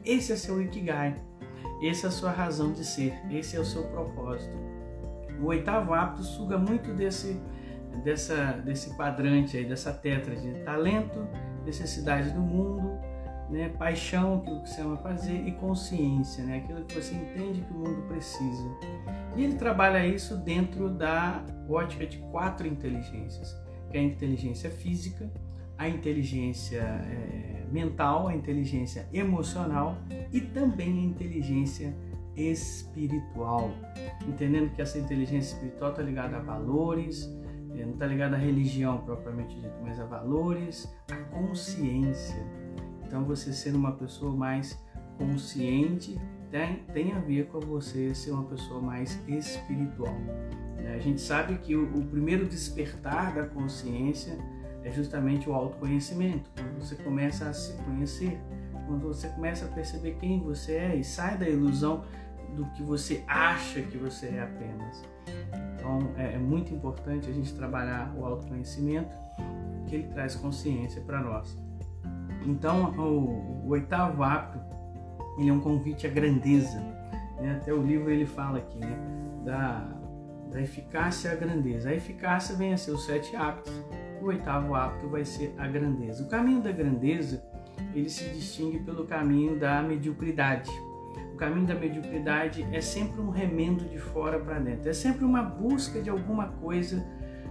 Esse 0.06 0.34
é 0.34 0.36
seu 0.36 0.62
Ikigai, 0.62 1.16
essa 1.82 2.06
é 2.06 2.10
a 2.10 2.12
sua 2.12 2.30
razão 2.30 2.72
de 2.72 2.86
ser, 2.86 3.14
esse 3.32 3.58
é 3.58 3.60
o 3.60 3.66
seu 3.66 3.84
propósito. 3.86 4.56
O 5.42 5.48
oitavo 5.48 5.96
hábito 5.96 6.24
suga 6.24 6.60
muito 6.60 6.94
desse, 6.94 7.42
dessa, 8.04 8.52
desse 8.64 8.96
quadrante 8.96 9.58
aí, 9.58 9.66
dessa 9.66 9.92
tetra 9.92 10.36
de 10.36 10.64
talento, 10.64 11.28
necessidade 11.66 12.30
do 12.30 12.40
mundo, 12.40 13.00
né? 13.50 13.70
paixão, 13.80 14.36
aquilo 14.36 14.62
que 14.62 14.70
você 14.70 14.82
ama 14.82 14.98
fazer, 14.98 15.48
e 15.48 15.52
consciência, 15.54 16.44
né? 16.44 16.58
aquilo 16.58 16.86
que 16.86 16.94
você 16.94 17.16
entende 17.16 17.62
que 17.62 17.74
o 17.74 17.78
mundo 17.78 18.08
precisa. 18.08 18.70
E 19.36 19.44
ele 19.44 19.56
trabalha 19.56 20.06
isso 20.06 20.38
dentro 20.38 20.88
da 20.88 21.44
ótica 21.68 22.06
de 22.06 22.20
quatro 22.32 22.68
inteligências, 22.68 23.58
que 23.90 23.98
é 23.98 24.02
a 24.02 24.04
inteligência 24.04 24.70
física, 24.70 25.28
a 25.78 25.88
inteligência 25.88 26.82
é, 26.82 27.66
mental, 27.72 28.28
a 28.28 28.36
inteligência 28.36 29.08
emocional 29.14 29.98
e 30.32 30.42
também 30.42 31.00
a 31.00 31.04
inteligência 31.04 31.96
espiritual. 32.36 33.72
Entendendo 34.28 34.74
que 34.74 34.82
essa 34.82 34.98
inteligência 34.98 35.56
espiritual 35.56 35.92
está 35.92 36.02
ligada 36.02 36.38
a 36.38 36.40
valores, 36.40 37.30
é, 37.76 37.86
não 37.86 37.94
está 37.94 38.06
ligada 38.06 38.36
à 38.36 38.40
religião 38.40 39.00
propriamente 39.00 39.56
dito, 39.56 39.76
mas 39.82 40.00
a 40.00 40.06
valores, 40.06 40.94
a 41.12 41.16
consciência 41.36 42.66
então, 43.16 43.24
você 43.24 43.54
ser 43.54 43.74
uma 43.74 43.94
pessoa 43.94 44.36
mais 44.36 44.78
consciente 45.18 46.20
tem, 46.52 46.84
tem 46.94 47.14
a 47.14 47.20
ver 47.20 47.48
com 47.48 47.60
você 47.60 48.14
ser 48.14 48.32
uma 48.32 48.44
pessoa 48.44 48.82
mais 48.82 49.18
espiritual. 49.28 50.14
Né? 50.76 50.96
A 50.96 51.00
gente 51.00 51.22
sabe 51.22 51.58
que 51.60 51.76
o, 51.76 51.98
o 51.98 52.06
primeiro 52.08 52.46
despertar 52.46 53.34
da 53.34 53.46
consciência 53.46 54.38
é 54.86 54.92
justamente 54.92 55.50
o 55.50 55.54
autoconhecimento, 55.54 56.50
quando 56.56 56.80
você 56.80 56.96
começa 56.96 57.50
a 57.50 57.54
se 57.54 57.74
conhecer, 57.84 58.40
quando 58.86 59.08
você 59.08 59.28
começa 59.30 59.66
a 59.66 59.68
perceber 59.68 60.16
quem 60.20 60.40
você 60.40 60.76
é 60.76 60.96
e 60.96 61.04
sai 61.04 61.38
da 61.38 61.50
ilusão 61.50 62.06
do 62.56 62.66
que 62.68 62.84
você 62.84 63.24
acha 63.28 63.82
que 63.82 63.98
você 63.98 64.28
é 64.28 64.44
apenas. 64.44 65.04
Então 65.74 66.12
é, 66.16 66.36
é 66.36 66.38
muito 66.38 66.72
importante 66.72 67.28
a 67.28 67.34
gente 67.34 67.54
trabalhar 67.56 68.14
o 68.16 68.24
autoconhecimento, 68.24 69.16
que 69.88 69.96
ele 69.96 70.08
traz 70.10 70.36
consciência 70.36 71.02
para 71.02 71.20
nós. 71.20 71.58
Então, 72.46 72.92
o, 72.92 73.66
o, 73.66 73.70
oitavo 73.70 74.22
hábito, 74.22 74.60
ele 75.40 75.50
é 75.50 75.54
um 75.54 75.60
convite 75.60 76.06
à 76.06 76.10
grandeza. 76.10 76.80
Né? 77.40 77.58
Até 77.60 77.74
o 77.74 77.82
livro 77.82 78.12
ele 78.12 78.26
fala 78.26 78.60
aqui, 78.60 78.80
né? 78.80 78.98
Da, 79.44 79.80
da 80.52 80.62
eficácia 80.62 81.32
à 81.32 81.36
grandeza. 81.36 81.90
A 81.90 81.94
eficácia 81.94 82.56
vem 82.56 82.74
a 82.74 82.78
ser 82.78 82.92
os 82.92 83.06
sete 83.06 83.36
hábitos. 83.36 83.74
O 84.22 84.26
oitavo 84.26 84.74
hábito 84.74 85.08
vai 85.10 85.26
ser 85.26 85.54
a 85.58 85.68
grandeza. 85.68 86.24
O 86.24 86.28
caminho 86.28 86.62
da 86.62 86.72
grandeza, 86.72 87.44
ele 87.94 88.10
se 88.10 88.30
distingue 88.30 88.80
pelo 88.80 89.06
caminho 89.06 89.60
da 89.60 89.82
mediocridade. 89.82 90.72
O 91.34 91.38
caminho 91.38 91.68
da 91.68 91.76
mediocridade 91.76 92.66
é 92.72 92.80
sempre 92.80 93.20
um 93.22 93.30
remendo 93.30 93.86
de 93.86 94.00
fora 94.00 94.40
para 94.40 94.60
dentro. 94.60 94.90
É 94.90 94.94
sempre 94.94 95.26
uma 95.26 95.44
busca 95.44 96.02
de 96.02 96.10
alguma 96.10 96.48
coisa 96.48 97.06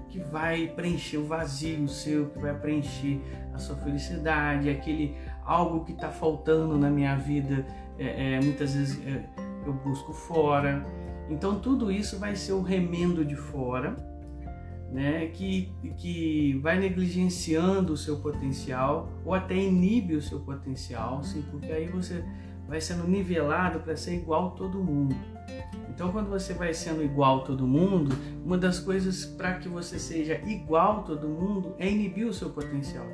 que 0.08 0.20
vai 0.20 0.68
preencher 0.68 1.18
o 1.18 1.26
vazio 1.26 1.88
seu, 1.88 2.30
que 2.30 2.38
vai 2.38 2.54
preencher 2.56 3.20
a 3.52 3.58
sua 3.58 3.76
felicidade, 3.76 4.70
aquele 4.70 5.16
algo 5.44 5.84
que 5.84 5.92
está 5.92 6.08
faltando 6.08 6.78
na 6.78 6.88
minha 6.88 7.16
vida, 7.16 7.66
é, 7.98 8.34
é, 8.34 8.40
muitas 8.40 8.74
vezes 8.74 9.04
é, 9.06 9.24
eu 9.66 9.72
busco 9.72 10.12
fora. 10.12 10.86
Então 11.28 11.58
tudo 11.58 11.90
isso 11.90 12.18
vai 12.18 12.36
ser 12.36 12.52
o 12.52 12.62
remendo 12.62 13.24
de 13.24 13.34
fora, 13.34 13.96
né, 14.94 15.26
que, 15.26 15.72
que 15.98 16.56
vai 16.62 16.78
negligenciando 16.78 17.94
o 17.94 17.96
seu 17.96 18.18
potencial 18.18 19.08
ou 19.24 19.34
até 19.34 19.56
inibe 19.56 20.14
o 20.14 20.22
seu 20.22 20.38
potencial, 20.38 21.20
sim, 21.24 21.42
porque 21.50 21.72
aí 21.72 21.88
você 21.88 22.24
vai 22.68 22.80
sendo 22.80 23.04
nivelado 23.08 23.80
para 23.80 23.96
ser 23.96 24.14
igual 24.14 24.46
a 24.46 24.50
todo 24.52 24.78
mundo. 24.78 25.16
Então, 25.90 26.12
quando 26.12 26.30
você 26.30 26.54
vai 26.54 26.72
sendo 26.72 27.02
igual 27.02 27.40
a 27.40 27.42
todo 27.42 27.66
mundo, 27.66 28.14
uma 28.44 28.56
das 28.56 28.78
coisas 28.78 29.26
para 29.26 29.54
que 29.54 29.68
você 29.68 29.98
seja 29.98 30.40
igual 30.46 31.00
a 31.00 31.02
todo 31.02 31.26
mundo 31.26 31.74
é 31.76 31.90
inibir 31.90 32.28
o 32.28 32.32
seu 32.32 32.50
potencial. 32.50 33.06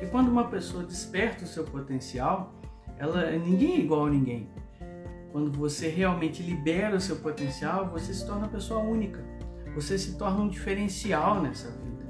E 0.00 0.06
quando 0.06 0.28
uma 0.28 0.44
pessoa 0.44 0.84
desperta 0.84 1.42
o 1.42 1.48
seu 1.48 1.64
potencial, 1.64 2.54
ela 2.96 3.28
ninguém 3.32 3.72
é 3.72 3.80
igual 3.80 4.06
a 4.06 4.10
ninguém. 4.10 4.48
Quando 5.32 5.50
você 5.50 5.88
realmente 5.88 6.44
libera 6.44 6.94
o 6.94 7.00
seu 7.00 7.16
potencial, 7.16 7.88
você 7.88 8.14
se 8.14 8.24
torna 8.24 8.42
uma 8.42 8.52
pessoa 8.52 8.78
única. 8.78 9.20
Você 9.74 9.98
se 9.98 10.16
torna 10.16 10.40
um 10.40 10.48
diferencial 10.48 11.42
nessa 11.42 11.70
vida. 11.70 12.04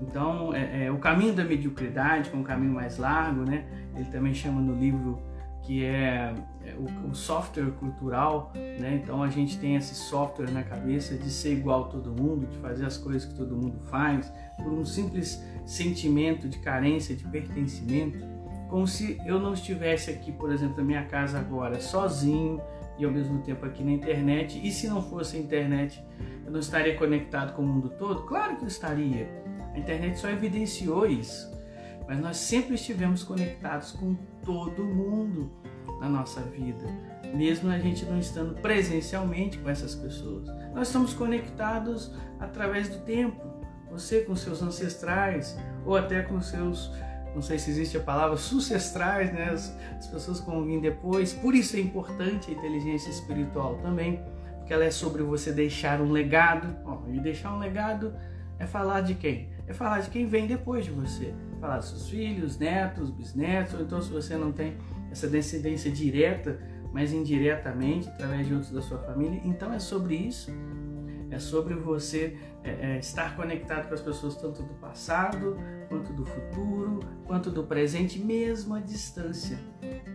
Então, 0.00 0.52
é, 0.54 0.86
é 0.86 0.90
o 0.90 0.98
caminho 0.98 1.32
da 1.34 1.44
mediocridade, 1.44 2.30
que 2.30 2.36
é 2.36 2.38
um 2.38 2.42
caminho 2.42 2.72
mais 2.72 2.98
largo, 2.98 3.42
né? 3.42 3.64
Ele 3.94 4.06
também 4.06 4.34
chama 4.34 4.60
no 4.60 4.74
livro 4.74 5.22
que 5.62 5.84
é, 5.84 6.34
é 6.64 6.74
o, 6.74 7.10
o, 7.10 7.14
software 7.14 7.70
cultural, 7.78 8.52
né? 8.54 9.00
Então 9.02 9.22
a 9.22 9.28
gente 9.28 9.58
tem 9.58 9.76
esse 9.76 9.94
software 9.94 10.50
na 10.50 10.62
cabeça 10.62 11.14
de 11.14 11.30
ser 11.30 11.52
igual 11.52 11.84
a 11.84 11.88
todo 11.88 12.10
mundo, 12.10 12.46
de 12.46 12.58
fazer 12.58 12.84
as 12.84 12.96
coisas 12.96 13.24
que 13.24 13.34
todo 13.34 13.54
mundo 13.54 13.78
faz, 13.88 14.32
por 14.56 14.72
um 14.72 14.84
simples 14.84 15.42
sentimento 15.64 16.48
de 16.48 16.58
carência, 16.58 17.14
de 17.14 17.24
pertencimento, 17.24 18.18
como 18.68 18.88
se 18.88 19.20
eu 19.24 19.38
não 19.38 19.52
estivesse 19.52 20.10
aqui, 20.10 20.32
por 20.32 20.50
exemplo, 20.50 20.78
na 20.78 20.82
minha 20.82 21.04
casa 21.04 21.38
agora, 21.38 21.78
sozinho 21.80 22.60
e 23.02 23.04
ao 23.04 23.10
mesmo 23.10 23.42
tempo 23.42 23.64
aqui 23.66 23.82
na 23.82 23.92
internet. 23.92 24.60
E 24.62 24.70
se 24.70 24.88
não 24.88 25.02
fosse 25.02 25.36
a 25.36 25.40
internet, 25.40 26.02
eu 26.44 26.52
não 26.52 26.60
estaria 26.60 26.96
conectado 26.96 27.54
com 27.54 27.62
o 27.62 27.66
mundo 27.66 27.90
todo? 27.90 28.22
Claro 28.22 28.56
que 28.56 28.64
eu 28.64 28.68
estaria. 28.68 29.28
A 29.74 29.78
internet 29.78 30.18
só 30.18 30.28
evidenciou 30.28 31.06
isso 31.06 31.52
mas 32.06 32.20
nós 32.20 32.36
sempre 32.36 32.74
estivemos 32.74 33.22
conectados 33.22 33.92
com 33.92 34.14
todo 34.44 34.84
mundo 34.84 35.50
na 36.00 36.08
nossa 36.08 36.40
vida, 36.40 36.84
mesmo 37.34 37.70
a 37.70 37.78
gente 37.78 38.04
não 38.04 38.18
estando 38.18 38.54
presencialmente 38.60 39.58
com 39.58 39.70
essas 39.70 39.94
pessoas. 39.94 40.46
Nós 40.74 40.88
estamos 40.88 41.14
conectados 41.14 42.12
através 42.40 42.88
do 42.88 42.98
tempo, 43.04 43.40
você 43.90 44.20
com 44.22 44.34
seus 44.34 44.62
ancestrais 44.62 45.56
ou 45.86 45.96
até 45.96 46.22
com 46.22 46.40
seus, 46.40 46.90
não 47.34 47.42
sei 47.42 47.58
se 47.58 47.70
existe 47.70 47.96
a 47.96 48.00
palavra, 48.00 48.36
sucestrais, 48.36 49.32
né? 49.32 49.50
as, 49.50 49.76
as 49.98 50.06
pessoas 50.06 50.40
que 50.40 50.46
vão 50.46 50.64
vir 50.64 50.80
depois. 50.80 51.32
Por 51.32 51.54
isso 51.54 51.76
é 51.76 51.80
importante 51.80 52.50
a 52.50 52.54
inteligência 52.54 53.10
espiritual 53.10 53.78
também, 53.82 54.22
porque 54.58 54.72
ela 54.72 54.84
é 54.84 54.90
sobre 54.90 55.22
você 55.22 55.52
deixar 55.52 56.00
um 56.00 56.10
legado. 56.10 56.76
e 57.12 57.20
deixar 57.20 57.54
um 57.54 57.58
legado 57.58 58.14
é 58.58 58.66
falar 58.66 59.00
de 59.00 59.14
quem? 59.14 59.50
É 59.66 59.72
falar 59.72 60.00
de 60.00 60.10
quem 60.10 60.26
vem 60.26 60.46
depois 60.46 60.84
de 60.84 60.90
você 60.90 61.34
falar 61.62 61.78
dos 61.78 61.90
seus 61.90 62.08
filhos, 62.08 62.58
netos, 62.58 63.08
bisnetos, 63.08 63.74
ou 63.74 63.82
então 63.82 64.02
se 64.02 64.10
você 64.10 64.36
não 64.36 64.50
tem 64.50 64.76
essa 65.12 65.28
descendência 65.28 65.92
direta, 65.92 66.58
mas 66.92 67.12
indiretamente, 67.12 68.08
através 68.08 68.48
de 68.48 68.52
outros 68.52 68.72
da 68.72 68.82
sua 68.82 68.98
família. 68.98 69.40
Então 69.44 69.72
é 69.72 69.78
sobre 69.78 70.16
isso. 70.16 70.50
É 71.32 71.38
sobre 71.38 71.74
você 71.74 72.36
é, 72.62 72.70
é, 72.70 72.98
estar 72.98 73.34
conectado 73.34 73.88
com 73.88 73.94
as 73.94 74.00
pessoas 74.00 74.36
tanto 74.36 74.62
do 74.62 74.74
passado, 74.74 75.56
quanto 75.88 76.12
do 76.12 76.24
futuro, 76.24 77.00
quanto 77.26 77.50
do 77.50 77.64
presente, 77.64 78.18
mesmo 78.18 78.74
à 78.74 78.80
distância, 78.80 79.58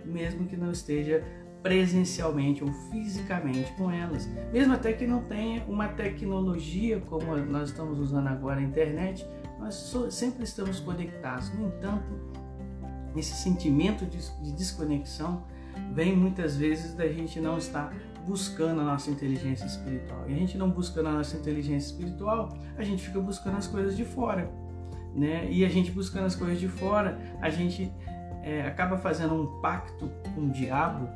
mesmo 0.06 0.48
que 0.48 0.56
não 0.56 0.72
esteja 0.72 1.24
presencialmente 1.62 2.64
ou 2.64 2.72
fisicamente 2.92 3.74
com 3.74 3.92
elas, 3.92 4.30
mesmo 4.54 4.74
até 4.74 4.94
que 4.94 5.08
não 5.08 5.24
tenha 5.24 5.64
uma 5.68 5.88
tecnologia 5.88 7.02
como 7.02 7.36
nós 7.38 7.70
estamos 7.70 8.00
usando 8.00 8.28
agora 8.28 8.60
a 8.60 8.64
internet, 8.64 9.28
nós 9.60 9.94
sempre 10.12 10.44
estamos 10.44 10.80
conectados. 10.80 11.52
No 11.54 11.68
entanto, 11.68 12.06
esse 13.16 13.34
sentimento 13.34 14.06
de, 14.06 14.20
de 14.42 14.52
desconexão 14.52 15.44
vem 15.94 16.16
muitas 16.16 16.56
vezes 16.56 16.94
da 16.94 17.08
gente 17.08 17.40
não 17.40 17.58
estar 17.58 17.94
buscando 18.28 18.82
a 18.82 18.84
nossa 18.84 19.10
inteligência 19.10 19.66
espiritual. 19.66 20.26
E 20.28 20.34
a 20.34 20.38
gente 20.38 20.58
não 20.58 20.70
buscando 20.70 21.08
a 21.08 21.14
nossa 21.14 21.38
inteligência 21.38 21.88
espiritual, 21.88 22.50
a 22.78 22.84
gente 22.84 23.08
fica 23.08 23.20
buscando 23.20 23.58
as 23.58 23.68
coisas 23.68 23.96
de 23.96 24.04
fora. 24.04 24.52
Né? 25.16 25.50
E 25.50 25.64
a 25.64 25.70
gente 25.70 25.92
buscando 25.92 26.26
as 26.26 26.36
coisas 26.36 26.60
de 26.60 26.68
fora, 26.68 27.18
a 27.42 27.50
gente 27.50 27.92
é, 28.44 28.62
acaba 28.68 28.98
fazendo 28.98 29.34
um 29.34 29.62
pacto 29.62 30.12
com 30.36 30.42
o 30.42 30.50
diabo, 30.52 31.08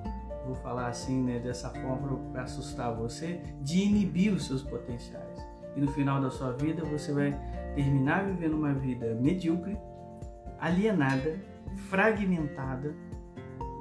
vou 0.46 0.56
falar 0.56 0.88
assim, 0.88 1.22
né, 1.22 1.40
dessa 1.40 1.70
forma 1.70 2.18
para 2.32 2.44
assustar 2.44 2.96
você, 2.96 3.42
de 3.62 3.84
inibir 3.84 4.34
os 4.34 4.46
seus 4.46 4.64
potenciais. 4.64 5.38
E 5.76 5.80
no 5.80 5.92
final 5.92 6.20
da 6.22 6.30
sua 6.30 6.54
vida 6.54 6.84
você 6.84 7.14
vai 7.14 7.38
terminar 7.76 8.26
vivendo 8.26 8.54
uma 8.54 8.74
vida 8.74 9.14
medíocre, 9.16 9.78
alienada, 10.60 11.40
fragmentada, 11.90 12.94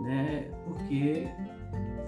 né? 0.02 0.48
Porque 0.64 1.28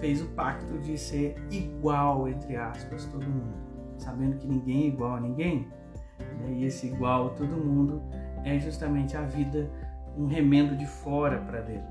fez 0.03 0.21
o 0.21 0.25
pacto 0.25 0.77
de 0.79 0.97
ser 0.97 1.33
igual, 1.49 2.27
entre 2.27 2.57
aspas, 2.57 3.05
todo 3.05 3.23
mundo, 3.25 3.53
sabendo 3.97 4.35
que 4.35 4.45
ninguém 4.45 4.83
é 4.83 4.87
igual 4.87 5.15
a 5.15 5.19
ninguém. 5.21 5.65
Né? 6.19 6.55
E 6.57 6.65
esse 6.65 6.87
igual 6.87 7.27
a 7.27 7.29
todo 7.29 7.55
mundo 7.55 8.03
é 8.43 8.59
justamente 8.59 9.15
a 9.15 9.21
vida, 9.21 9.71
um 10.17 10.25
remendo 10.25 10.75
de 10.75 10.85
fora 10.85 11.37
para 11.37 11.61
dentro. 11.61 11.87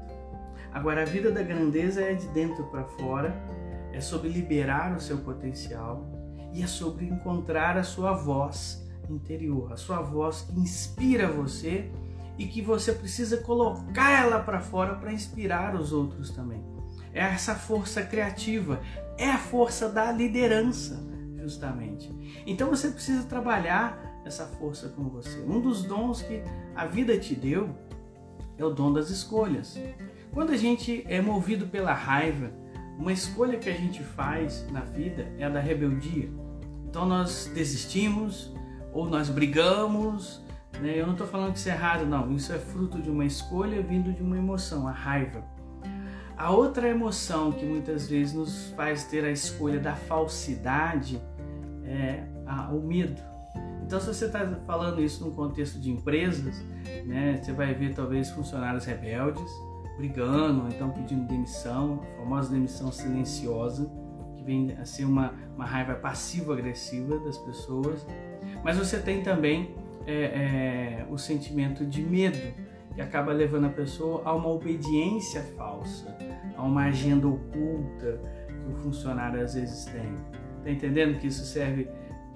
Agora, 0.74 1.00
a 1.00 1.04
vida 1.06 1.30
da 1.30 1.42
grandeza 1.42 2.02
é 2.02 2.12
de 2.12 2.28
dentro 2.28 2.64
para 2.64 2.84
fora, 2.84 3.34
é 3.94 4.00
sobre 4.02 4.28
liberar 4.28 4.94
o 4.94 5.00
seu 5.00 5.16
potencial 5.16 6.06
e 6.52 6.62
é 6.62 6.66
sobre 6.66 7.06
encontrar 7.06 7.78
a 7.78 7.82
sua 7.82 8.12
voz 8.12 8.86
interior, 9.08 9.72
a 9.72 9.76
sua 9.78 10.02
voz 10.02 10.42
que 10.42 10.60
inspira 10.60 11.28
você 11.28 11.90
e 12.36 12.44
que 12.44 12.60
você 12.60 12.92
precisa 12.92 13.38
colocar 13.38 14.22
ela 14.22 14.38
para 14.40 14.60
fora 14.60 14.96
para 14.96 15.14
inspirar 15.14 15.74
os 15.74 15.94
outros 15.94 16.28
também. 16.28 16.71
É 17.12 17.20
essa 17.20 17.54
força 17.54 18.02
criativa, 18.02 18.80
é 19.18 19.30
a 19.30 19.38
força 19.38 19.88
da 19.88 20.10
liderança, 20.10 21.02
justamente. 21.38 22.10
Então 22.46 22.70
você 22.70 22.88
precisa 22.88 23.24
trabalhar 23.24 24.22
essa 24.24 24.46
força 24.46 24.88
com 24.88 25.08
você. 25.08 25.40
Um 25.40 25.60
dos 25.60 25.84
dons 25.84 26.22
que 26.22 26.42
a 26.74 26.86
vida 26.86 27.18
te 27.18 27.34
deu 27.34 27.70
é 28.56 28.64
o 28.64 28.70
dom 28.70 28.92
das 28.92 29.10
escolhas. 29.10 29.78
Quando 30.32 30.52
a 30.52 30.56
gente 30.56 31.04
é 31.08 31.20
movido 31.20 31.66
pela 31.66 31.92
raiva, 31.92 32.50
uma 32.98 33.12
escolha 33.12 33.58
que 33.58 33.68
a 33.68 33.74
gente 33.74 34.02
faz 34.02 34.66
na 34.70 34.80
vida 34.80 35.30
é 35.38 35.44
a 35.44 35.48
da 35.48 35.60
rebeldia. 35.60 36.30
Então 36.88 37.06
nós 37.06 37.50
desistimos, 37.54 38.54
ou 38.92 39.08
nós 39.08 39.28
brigamos, 39.28 40.42
né? 40.80 41.00
Eu 41.00 41.06
não 41.06 41.14
estou 41.14 41.26
falando 41.26 41.52
que 41.52 41.58
isso 41.58 41.68
é 41.68 41.72
errado, 41.72 42.06
não. 42.06 42.30
Isso 42.32 42.52
é 42.52 42.58
fruto 42.58 43.00
de 43.00 43.10
uma 43.10 43.24
escolha 43.24 43.82
vindo 43.82 44.12
de 44.12 44.22
uma 44.22 44.36
emoção, 44.36 44.86
a 44.86 44.92
raiva. 44.92 45.42
A 46.42 46.50
outra 46.50 46.88
emoção 46.88 47.52
que 47.52 47.64
muitas 47.64 48.08
vezes 48.08 48.34
nos 48.34 48.70
faz 48.70 49.04
ter 49.04 49.24
a 49.24 49.30
escolha 49.30 49.78
da 49.78 49.94
falsidade 49.94 51.22
é 51.84 52.24
a, 52.44 52.68
o 52.72 52.82
medo. 52.82 53.22
Então, 53.86 54.00
se 54.00 54.12
você 54.12 54.24
está 54.24 54.44
falando 54.66 55.00
isso 55.00 55.24
num 55.24 55.30
contexto 55.30 55.78
de 55.78 55.88
empresas, 55.88 56.60
né, 57.06 57.40
você 57.40 57.52
vai 57.52 57.72
ver 57.72 57.94
talvez 57.94 58.28
funcionários 58.30 58.84
rebeldes 58.84 59.48
brigando, 59.96 60.66
então 60.66 60.90
pedindo 60.90 61.28
demissão, 61.28 62.02
a 62.14 62.18
famosa 62.18 62.50
demissão 62.50 62.90
silenciosa, 62.90 63.88
que 64.34 64.42
vem 64.42 64.72
a 64.72 64.84
ser 64.84 65.04
uma, 65.04 65.32
uma 65.54 65.64
raiva 65.64 65.94
passivo-agressiva 65.94 67.20
das 67.20 67.38
pessoas. 67.38 68.04
Mas 68.64 68.76
você 68.76 68.98
tem 68.98 69.22
também 69.22 69.76
é, 70.08 70.12
é, 70.24 71.06
o 71.08 71.16
sentimento 71.16 71.86
de 71.86 72.02
medo, 72.02 72.52
que 72.94 73.00
acaba 73.00 73.32
levando 73.32 73.66
a 73.66 73.70
pessoa 73.70 74.22
a 74.24 74.34
uma 74.34 74.48
obediência 74.48 75.42
falsa, 75.56 76.16
a 76.56 76.62
uma 76.62 76.84
agenda 76.84 77.26
oculta 77.26 78.20
que 78.48 78.72
o 78.72 78.76
funcionário 78.82 79.42
às 79.42 79.54
vezes 79.54 79.84
tem. 79.86 80.14
Está 80.58 80.70
entendendo 80.70 81.18
que 81.18 81.26
isso 81.26 81.44
serve 81.44 81.88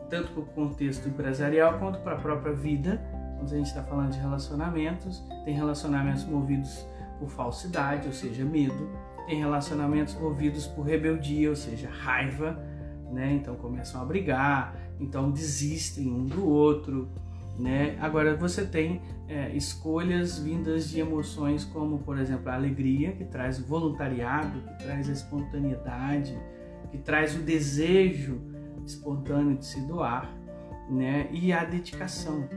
tanto 0.09 0.33
para 0.33 0.43
o 0.43 0.47
contexto 0.47 1.09
empresarial 1.09 1.79
quanto 1.79 2.01
para 2.01 2.15
a 2.15 2.19
própria 2.19 2.53
vida? 2.53 3.01
Quando 3.37 3.53
a 3.53 3.57
gente 3.57 3.67
está 3.67 3.83
falando 3.83 4.13
de 4.13 4.19
relacionamentos, 4.19 5.23
tem 5.45 5.55
relacionamentos 5.55 6.25
movidos 6.25 6.87
por 7.19 7.29
falsidade, 7.29 8.07
ou 8.07 8.13
seja, 8.13 8.45
medo, 8.45 8.91
tem 9.27 9.39
relacionamentos 9.39 10.15
movidos 10.15 10.67
por 10.67 10.83
rebeldia, 10.83 11.51
ou 11.51 11.57
seja, 11.57 11.89
raiva, 11.91 12.59
né? 13.11 13.33
Então 13.35 13.55
começam 13.57 14.01
a 14.01 14.05
brigar, 14.05 14.75
então 14.99 15.31
desistem 15.31 16.09
um 16.09 16.25
do 16.25 16.49
outro, 16.49 17.09
né? 17.59 17.97
Agora 18.01 18.37
você 18.37 18.65
tem 18.65 19.01
é, 19.29 19.51
escolhas 19.57 20.39
vindas 20.39 20.91
de 20.91 21.01
emoções 21.01 21.65
como, 21.65 21.99
por 21.99 22.19
exemplo, 22.19 22.51
a 22.51 22.55
alegria, 22.55 23.13
que 23.13 23.25
traz 23.25 23.59
voluntariado, 23.59 24.61
que 24.61 24.85
traz 24.85 25.09
a 25.09 25.13
espontaneidade, 25.13 26.39
que 26.91 26.99
traz 26.99 27.35
o 27.35 27.41
desejo 27.41 28.41
espontâneo 28.85 29.57
de 29.57 29.67
se 29.67 29.81
doar, 29.81 30.31
né? 30.89 31.29
e 31.33 31.53
a 31.53 31.65
dedicação. 31.65 32.49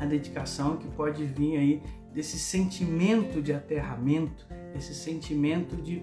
A 0.00 0.06
dedicação 0.06 0.76
que 0.76 0.88
pode 0.88 1.24
vir 1.24 1.56
aí 1.56 1.82
desse 2.12 2.38
sentimento 2.38 3.40
de 3.40 3.52
aterramento, 3.52 4.46
esse 4.74 4.94
sentimento 4.94 5.76
de 5.76 6.02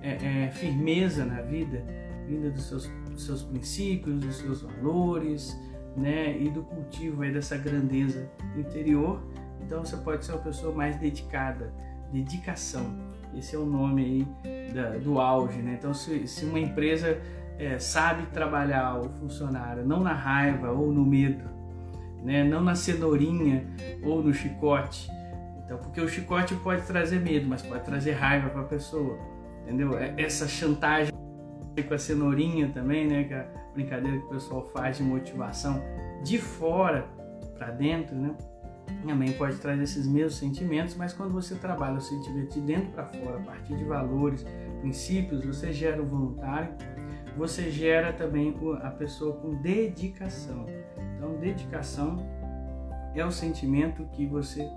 é, 0.00 0.44
é, 0.46 0.50
firmeza 0.50 1.24
na 1.24 1.42
vida, 1.42 1.84
vinda 2.26 2.50
dos 2.50 2.64
seus, 2.64 2.86
dos 3.10 3.24
seus 3.24 3.42
princípios, 3.42 4.18
dos 4.18 4.36
seus 4.36 4.62
valores, 4.62 5.58
né, 5.96 6.36
e 6.38 6.48
do 6.48 6.62
cultivo 6.62 7.22
aí 7.22 7.32
dessa 7.32 7.56
grandeza 7.56 8.28
interior. 8.56 9.22
Então 9.60 9.84
você 9.84 9.96
pode 9.96 10.24
ser 10.24 10.32
uma 10.32 10.40
pessoa 10.40 10.74
mais 10.74 10.96
dedicada, 10.96 11.72
dedicação. 12.12 12.94
Esse 13.34 13.56
é 13.56 13.58
o 13.58 13.64
nome 13.64 14.02
aí 14.04 14.72
da, 14.72 14.90
do 14.98 15.18
auge, 15.18 15.58
né? 15.62 15.76
Então 15.78 15.94
se, 15.94 16.26
se 16.26 16.44
uma 16.44 16.60
empresa 16.60 17.18
é, 17.58 17.78
sabe 17.78 18.26
trabalhar 18.26 18.98
o 19.00 19.08
funcionário 19.10 19.86
não 19.86 20.00
na 20.00 20.12
raiva 20.12 20.70
ou 20.70 20.92
no 20.92 21.04
medo, 21.04 21.44
né? 22.22 22.44
Não 22.44 22.62
na 22.62 22.74
cenourinha 22.74 23.66
ou 24.02 24.22
no 24.22 24.32
chicote. 24.32 25.08
Então, 25.64 25.78
porque 25.78 26.00
o 26.00 26.08
chicote 26.08 26.54
pode 26.56 26.82
trazer 26.82 27.20
medo, 27.20 27.48
mas 27.48 27.62
pode 27.62 27.84
trazer 27.84 28.12
raiva 28.12 28.50
para 28.50 28.60
a 28.60 28.64
pessoa, 28.64 29.18
entendeu? 29.62 29.96
É, 29.96 30.14
essa 30.18 30.46
chantagem 30.46 31.12
com 31.88 31.94
a 31.94 31.98
cenourinha 31.98 32.68
também, 32.68 33.06
né? 33.06 33.46
Brincadeira 33.74 34.18
que 34.18 34.24
o 34.26 34.28
pessoal 34.28 34.64
faz 34.74 34.98
de 34.98 35.02
motivação 35.02 35.82
de 36.22 36.38
fora 36.38 37.06
para 37.56 37.70
dentro, 37.70 38.14
né? 38.14 38.34
Também 39.06 39.32
pode 39.32 39.56
trazer 39.56 39.82
esses 39.82 40.06
mesmos 40.06 40.36
sentimentos, 40.36 40.94
mas 40.94 41.12
quando 41.12 41.32
você 41.32 41.54
trabalha 41.54 41.96
o 41.96 42.00
sentimento 42.00 42.54
de 42.54 42.60
dentro 42.60 42.90
para 42.90 43.06
fora, 43.06 43.38
a 43.38 43.42
partir 43.42 43.76
de 43.76 43.84
valores, 43.84 44.44
princípios, 44.80 45.44
você 45.44 45.72
gera 45.72 46.00
o 46.00 46.06
voluntário, 46.06 46.74
você 47.36 47.70
gera 47.70 48.12
também 48.12 48.54
a 48.82 48.90
pessoa 48.90 49.36
com 49.36 49.54
dedicação. 49.62 50.66
Então, 51.16 51.34
dedicação 51.40 52.18
é 53.14 53.24
o 53.24 53.30
sentimento 53.30 54.04
que 54.12 54.26
você 54.26 54.68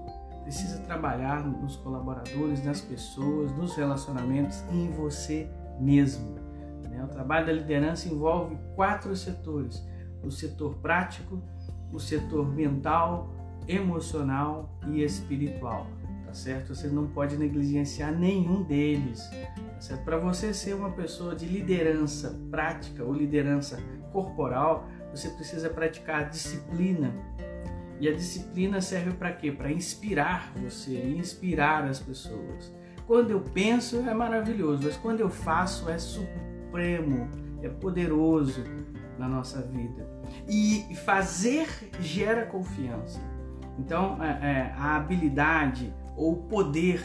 precisa 0.43 0.79
trabalhar 0.81 1.43
nos 1.43 1.75
colaboradores, 1.75 2.63
nas 2.63 2.81
pessoas, 2.81 3.51
nos 3.51 3.75
relacionamentos 3.75 4.63
e 4.71 4.75
em 4.75 4.91
você 4.91 5.49
mesmo. 5.79 6.44
Né? 6.95 7.03
O 7.03 7.07
trabalho 7.07 7.45
da 7.45 7.53
liderança 7.53 8.07
envolve 8.07 8.57
quatro 8.75 9.15
setores: 9.15 9.85
o 10.23 10.31
setor 10.31 10.75
prático, 10.75 11.41
o 11.91 11.99
setor 11.99 12.47
mental, 12.53 13.29
emocional 13.67 14.69
e 14.87 15.03
espiritual. 15.03 15.87
Tá 16.25 16.33
certo? 16.33 16.75
Você 16.75 16.87
não 16.87 17.07
pode 17.07 17.37
negligenciar 17.37 18.11
nenhum 18.11 18.63
deles. 18.63 19.29
Tá 19.29 19.79
certo? 19.81 20.03
Para 20.03 20.17
você 20.17 20.53
ser 20.53 20.73
uma 20.73 20.91
pessoa 20.91 21.35
de 21.35 21.45
liderança 21.45 22.37
prática 22.49 23.03
ou 23.03 23.13
liderança 23.13 23.77
corporal, 24.11 24.87
você 25.11 25.29
precisa 25.29 25.69
praticar 25.69 26.29
disciplina. 26.29 27.13
E 27.99 28.09
a 28.09 28.13
disciplina 28.13 28.81
serve 28.81 29.11
para 29.11 29.31
quê? 29.31 29.51
Para 29.51 29.71
inspirar 29.71 30.51
você, 30.57 31.01
inspirar 31.01 31.85
as 31.85 31.99
pessoas. 31.99 32.73
Quando 33.07 33.31
eu 33.31 33.39
penso 33.39 33.97
é 33.97 34.13
maravilhoso, 34.13 34.83
mas 34.83 34.97
quando 34.97 35.21
eu 35.21 35.29
faço 35.29 35.89
é 35.89 35.97
supremo, 36.75 37.29
é 37.61 37.69
poderoso 37.69 38.61
na 39.17 39.29
nossa 39.29 39.61
vida. 39.61 40.05
E 40.47 40.93
fazer 41.05 41.67
gera 42.01 42.45
confiança. 42.45 43.21
Então, 43.79 44.21
é, 44.21 44.27
é, 44.27 44.73
a 44.77 44.97
habilidade 44.97 45.93
ou 46.17 46.33
o 46.33 46.37
poder, 46.43 47.01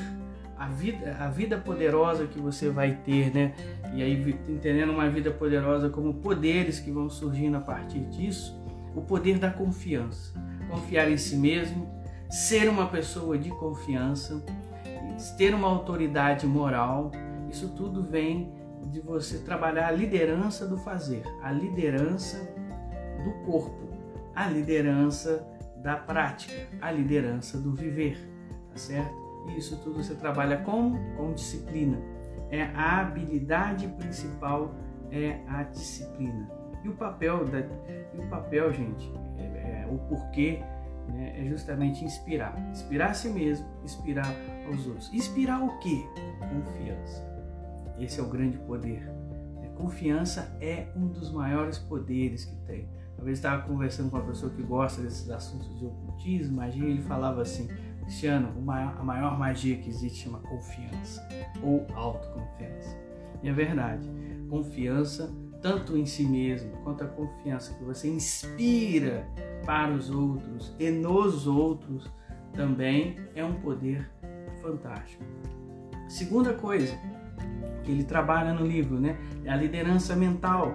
a 0.59 0.67
vida, 0.69 1.17
a 1.21 1.29
vida 1.29 1.57
poderosa 1.57 2.27
que 2.27 2.41
você 2.41 2.69
vai 2.69 2.97
ter, 2.97 3.33
né? 3.33 3.55
E 3.95 4.03
aí 4.03 4.37
entendendo 4.49 4.91
uma 4.91 5.09
vida 5.09 5.31
poderosa 5.31 5.89
como 5.89 6.15
poderes 6.15 6.81
que 6.81 6.91
vão 6.91 7.09
surgindo 7.09 7.57
a 7.57 7.61
partir 7.61 8.01
disso, 8.07 8.61
o 8.95 9.01
poder 9.01 9.39
da 9.39 9.51
confiança, 9.51 10.35
confiar 10.69 11.11
em 11.11 11.17
si 11.17 11.37
mesmo, 11.37 11.89
ser 12.29 12.69
uma 12.69 12.87
pessoa 12.87 13.39
de 13.39 13.51
confiança, 13.51 14.45
ter 15.37 15.55
uma 15.55 15.69
autoridade 15.69 16.47
moral, 16.47 17.11
isso 17.51 17.69
tudo 17.77 18.03
vem 18.03 18.60
de 18.87 19.01
você 19.01 19.39
trabalhar 19.39 19.89
a 19.89 19.91
liderança 19.91 20.67
do 20.67 20.77
fazer, 20.79 21.23
a 21.43 21.53
liderança 21.53 22.39
do 23.25 23.33
corpo, 23.45 23.89
a 24.35 24.47
liderança 24.47 25.47
da 25.77 25.97
prática, 25.97 26.69
a 26.81 26.91
liderança 26.91 27.59
do 27.59 27.73
viver, 27.75 28.17
tá 28.71 28.77
certo? 28.77 29.15
E 29.49 29.59
isso 29.59 29.77
tudo 29.79 30.03
você 30.03 30.15
trabalha 30.15 30.59
com 30.59 30.95
com 31.17 31.33
disciplina. 31.33 31.99
É 32.51 32.65
a 32.75 33.01
habilidade 33.01 33.87
principal 33.89 34.75
é 35.11 35.41
a 35.49 35.63
disciplina. 35.65 36.51
E 36.83 36.89
o 36.89 36.95
papel 36.95 37.45
da, 37.45 37.61
e 37.61 38.19
o 38.19 38.29
papel, 38.29 38.73
gente, 38.73 39.13
é, 39.37 39.83
é 39.83 39.89
o 39.91 39.99
porquê 40.09 40.63
né, 41.09 41.35
é 41.39 41.45
justamente 41.49 42.05
inspirar, 42.05 42.59
inspirar 42.71 43.11
a 43.11 43.15
si 43.15 43.29
mesmo, 43.29 43.67
inspirar 43.85 44.33
aos 44.67 44.87
outros. 44.87 45.13
Inspirar 45.13 45.63
o 45.63 45.79
quê? 45.79 46.05
Confiança. 46.39 47.30
Esse 48.01 48.19
é 48.21 48.23
o 48.23 48.29
grande 48.29 48.59
poder. 48.59 49.09
Confiança 49.81 50.55
é 50.61 50.89
um 50.95 51.07
dos 51.07 51.33
maiores 51.33 51.79
poderes 51.79 52.45
que 52.45 52.55
tem. 52.67 52.87
Uma 53.17 53.25
vez 53.25 53.39
estava 53.39 53.63
conversando 53.63 54.11
com 54.11 54.19
uma 54.19 54.27
pessoa 54.27 54.53
que 54.53 54.63
gosta 54.63 55.01
desses 55.01 55.31
assuntos 55.31 55.79
de 55.79 55.87
ocultismo, 55.87 56.57
magia, 56.57 56.85
e 56.85 56.91
ele 56.91 57.03
falava 57.03 57.41
assim: 57.41 57.67
Cristiano, 58.03 58.49
a 58.49 59.03
maior 59.03 59.39
magia 59.39 59.79
que 59.79 59.89
existe 59.89 60.25
chama 60.25 60.39
confiança 60.41 61.27
ou 61.63 61.87
autoconfiança. 61.95 62.95
E 63.43 63.49
é 63.49 63.53
verdade, 63.53 64.07
confiança 64.51 65.33
tanto 65.63 65.97
em 65.97 66.05
si 66.05 66.25
mesmo 66.25 66.73
quanto 66.85 67.05
a 67.05 67.07
confiança 67.07 67.73
que 67.75 67.85
você 67.85 68.09
inspira 68.09 69.27
para 69.65 69.93
os 69.93 70.11
outros 70.11 70.75
e 70.79 70.91
nos 70.91 71.47
outros 71.47 72.11
também 72.53 73.17
é 73.35 73.45
um 73.45 73.61
poder 73.61 74.11
fantástico. 74.61 75.25
Segunda 76.09 76.53
coisa 76.55 76.99
que 77.83 77.91
ele 77.91 78.05
trabalha 78.05 78.53
no 78.53 78.67
livro, 78.67 78.99
né, 79.01 79.17
é 79.45 79.51
a 79.51 79.57
liderança 79.57 80.15
mental. 80.15 80.75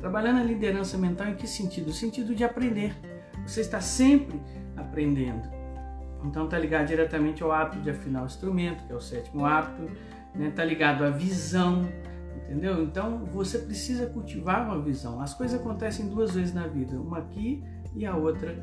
Trabalhando 0.00 0.40
a 0.40 0.44
liderança 0.44 0.96
mental 0.96 1.28
em 1.28 1.34
que 1.34 1.46
sentido? 1.46 1.88
No 1.88 1.92
sentido 1.92 2.34
de 2.34 2.42
aprender. 2.42 2.94
Você 3.46 3.60
está 3.60 3.80
sempre 3.80 4.40
aprendendo. 4.76 5.48
Então 6.24 6.44
está 6.44 6.58
ligado 6.58 6.86
diretamente 6.86 7.42
ao 7.42 7.52
hábito 7.52 7.82
de 7.82 7.90
afinar 7.90 8.22
o 8.22 8.26
instrumento, 8.26 8.84
que 8.84 8.92
é 8.92 8.96
o 8.96 9.00
sétimo 9.00 9.44
hábito, 9.44 9.84
está 9.84 10.38
né? 10.38 10.50
Tá 10.50 10.64
ligado 10.64 11.04
à 11.04 11.10
visão, 11.10 11.86
entendeu? 12.36 12.82
Então 12.82 13.24
você 13.26 13.58
precisa 13.58 14.06
cultivar 14.06 14.64
uma 14.64 14.80
visão. 14.80 15.20
As 15.20 15.34
coisas 15.34 15.60
acontecem 15.60 16.08
duas 16.08 16.34
vezes 16.34 16.52
na 16.52 16.66
vida, 16.66 16.98
uma 17.00 17.18
aqui 17.18 17.62
e 17.94 18.06
a 18.06 18.14
outra 18.14 18.56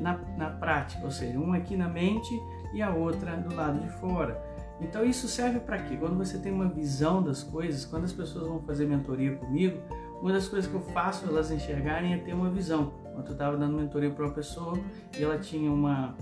na, 0.00 0.18
na 0.36 0.50
prática, 0.50 1.04
ou 1.04 1.10
seja, 1.10 1.38
uma 1.38 1.56
aqui 1.56 1.76
na 1.76 1.88
mente 1.88 2.30
e 2.74 2.82
a 2.82 2.90
outra 2.90 3.36
do 3.36 3.54
lado 3.54 3.80
de 3.80 3.88
fora. 3.98 4.51
Então 4.82 5.04
isso 5.04 5.28
serve 5.28 5.60
para 5.60 5.78
quê? 5.78 5.96
Quando 5.96 6.16
você 6.16 6.38
tem 6.38 6.52
uma 6.52 6.68
visão 6.68 7.22
das 7.22 7.42
coisas, 7.42 7.84
quando 7.84 8.04
as 8.04 8.12
pessoas 8.12 8.46
vão 8.46 8.60
fazer 8.62 8.86
mentoria 8.86 9.36
comigo, 9.36 9.78
uma 10.20 10.32
das 10.32 10.48
coisas 10.48 10.68
que 10.70 10.76
eu 10.76 10.82
faço 10.82 11.26
elas 11.26 11.50
enxergarem 11.50 12.14
é 12.14 12.18
ter 12.18 12.32
uma 12.32 12.50
visão. 12.50 12.92
Quando 13.14 13.26
eu 13.26 13.32
estava 13.32 13.56
dando 13.56 13.76
mentoria 13.76 14.10
para 14.10 14.24
uma 14.24 14.32
pessoa 14.32 14.78
e 15.18 15.22
ela 15.22 15.38
tinha 15.38 15.70
uma 15.70 16.14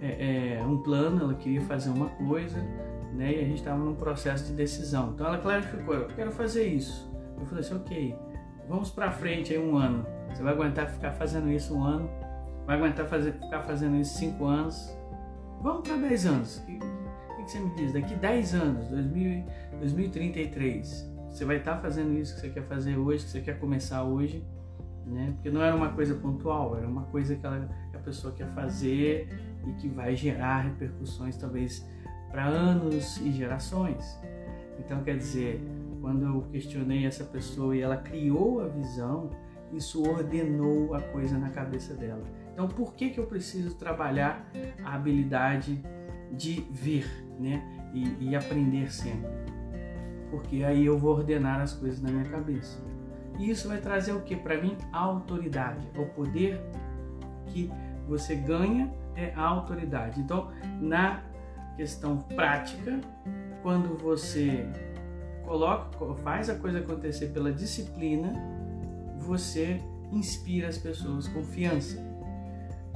é, 0.00 0.56
é, 0.56 0.62
um 0.62 0.78
plano, 0.78 1.22
ela 1.22 1.34
queria 1.34 1.60
fazer 1.62 1.90
uma 1.90 2.08
coisa, 2.10 2.58
né? 3.12 3.32
E 3.32 3.40
a 3.40 3.44
gente 3.44 3.58
estava 3.58 3.78
num 3.78 3.94
processo 3.94 4.46
de 4.46 4.52
decisão. 4.52 5.12
Então 5.14 5.26
ela 5.26 5.38
clarificou, 5.38 5.94
eu 5.94 6.06
quero 6.08 6.30
fazer 6.30 6.66
isso. 6.66 7.10
Eu 7.38 7.46
falei 7.46 7.64
assim, 7.64 7.76
ok, 7.76 8.16
vamos 8.68 8.90
para 8.90 9.10
frente 9.10 9.52
aí 9.52 9.58
um 9.58 9.76
ano. 9.76 10.04
Você 10.28 10.42
vai 10.42 10.52
aguentar 10.52 10.88
ficar 10.90 11.12
fazendo 11.12 11.50
isso 11.50 11.74
um 11.76 11.82
ano? 11.82 12.08
Vai 12.66 12.76
aguentar 12.76 13.06
fazer, 13.06 13.32
ficar 13.32 13.62
fazendo 13.62 13.96
isso 13.96 14.18
cinco 14.18 14.44
anos? 14.44 14.96
Vamos 15.62 15.88
para 15.88 15.96
dez 15.96 16.26
anos. 16.26 16.62
Que, 17.48 17.52
você 17.52 17.60
me 17.60 17.70
diz? 17.70 17.94
Daqui 17.94 18.14
dez 18.14 18.54
anos, 18.54 18.88
2000, 18.88 19.46
2033, 19.80 21.10
você 21.30 21.46
vai 21.46 21.56
estar 21.56 21.76
tá 21.76 21.80
fazendo 21.80 22.12
isso 22.12 22.34
que 22.34 22.42
você 22.42 22.50
quer 22.50 22.64
fazer 22.64 22.98
hoje, 22.98 23.24
que 23.24 23.30
você 23.30 23.40
quer 23.40 23.58
começar 23.58 24.04
hoje, 24.04 24.44
né? 25.06 25.32
Porque 25.34 25.50
não 25.50 25.62
era 25.62 25.74
uma 25.74 25.88
coisa 25.92 26.14
pontual, 26.14 26.76
era 26.76 26.86
uma 26.86 27.04
coisa 27.04 27.34
que, 27.34 27.46
ela, 27.46 27.66
que 27.90 27.96
a 27.96 28.00
pessoa 28.00 28.34
quer 28.34 28.48
fazer 28.48 29.30
e 29.66 29.72
que 29.80 29.88
vai 29.88 30.14
gerar 30.14 30.60
repercussões 30.60 31.38
talvez 31.38 31.88
para 32.30 32.44
anos 32.44 33.16
e 33.22 33.32
gerações. 33.32 34.04
Então, 34.78 35.02
quer 35.02 35.16
dizer, 35.16 35.58
quando 36.02 36.26
eu 36.26 36.42
questionei 36.52 37.06
essa 37.06 37.24
pessoa 37.24 37.74
e 37.74 37.80
ela 37.80 37.96
criou 37.96 38.60
a 38.60 38.68
visão, 38.68 39.30
isso 39.72 40.06
ordenou 40.06 40.94
a 40.94 41.00
coisa 41.00 41.38
na 41.38 41.48
cabeça 41.48 41.94
dela. 41.94 42.24
Então, 42.52 42.68
por 42.68 42.92
que, 42.92 43.08
que 43.08 43.18
eu 43.18 43.26
preciso 43.26 43.74
trabalhar 43.74 44.46
a 44.84 44.94
habilidade 44.94 45.82
de 46.30 46.60
ver 46.70 47.27
né? 47.38 47.62
e, 47.92 48.30
e 48.30 48.36
aprender 48.36 48.92
sempre? 48.92 49.30
Porque 50.30 50.62
aí 50.62 50.84
eu 50.84 50.98
vou 50.98 51.16
ordenar 51.16 51.60
as 51.60 51.72
coisas 51.72 52.02
na 52.02 52.10
minha 52.10 52.24
cabeça. 52.24 52.78
E 53.38 53.50
isso 53.50 53.68
vai 53.68 53.78
trazer 53.78 54.12
o 54.12 54.20
que 54.20 54.36
para 54.36 54.60
mim? 54.60 54.76
A 54.92 54.98
autoridade, 54.98 55.86
o 55.96 56.06
poder 56.06 56.60
que 57.46 57.70
você 58.06 58.34
ganha 58.34 58.92
é 59.16 59.32
a 59.34 59.42
autoridade. 59.42 60.20
Então, 60.20 60.50
na 60.80 61.22
questão 61.76 62.18
prática, 62.18 63.00
quando 63.62 63.96
você 63.96 64.66
coloca, 65.44 66.14
faz 66.22 66.50
a 66.50 66.56
coisa 66.56 66.80
acontecer 66.80 67.28
pela 67.28 67.52
disciplina, 67.52 68.32
você 69.18 69.80
inspira 70.12 70.68
as 70.68 70.78
pessoas 70.78 71.28
confiança. 71.28 72.06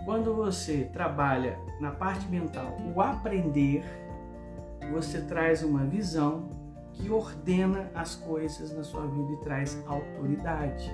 Quando 0.05 0.35
você 0.35 0.91
trabalha 0.93 1.57
na 1.81 1.93
parte 1.93 2.27
mental, 2.29 2.77
o 2.95 3.01
aprender, 3.01 3.85
você 4.93 5.21
traz 5.23 5.63
uma 5.63 5.85
visão 5.85 6.49
que 6.93 7.11
ordena 7.11 7.91
as 7.95 8.15
coisas 8.15 8.73
na 8.77 8.85
sua 8.85 9.07
vida 9.07 9.33
e 9.33 9.37
traz 9.39 9.83
autoridade. 9.87 10.93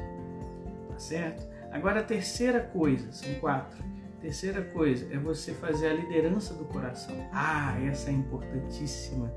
Tá 0.88 0.98
certo? 0.98 1.46
Agora 1.72 2.00
a 2.00 2.04
terceira 2.04 2.60
coisa, 2.60 3.12
são 3.12 3.34
quatro 3.34 3.84
Terceira 4.20 4.62
coisa 4.62 5.06
é 5.12 5.16
você 5.16 5.52
fazer 5.52 5.88
a 5.88 5.94
liderança 5.94 6.52
do 6.52 6.64
coração. 6.64 7.14
Ah, 7.32 7.78
essa 7.86 8.10
é 8.10 8.12
importantíssima, 8.12 9.32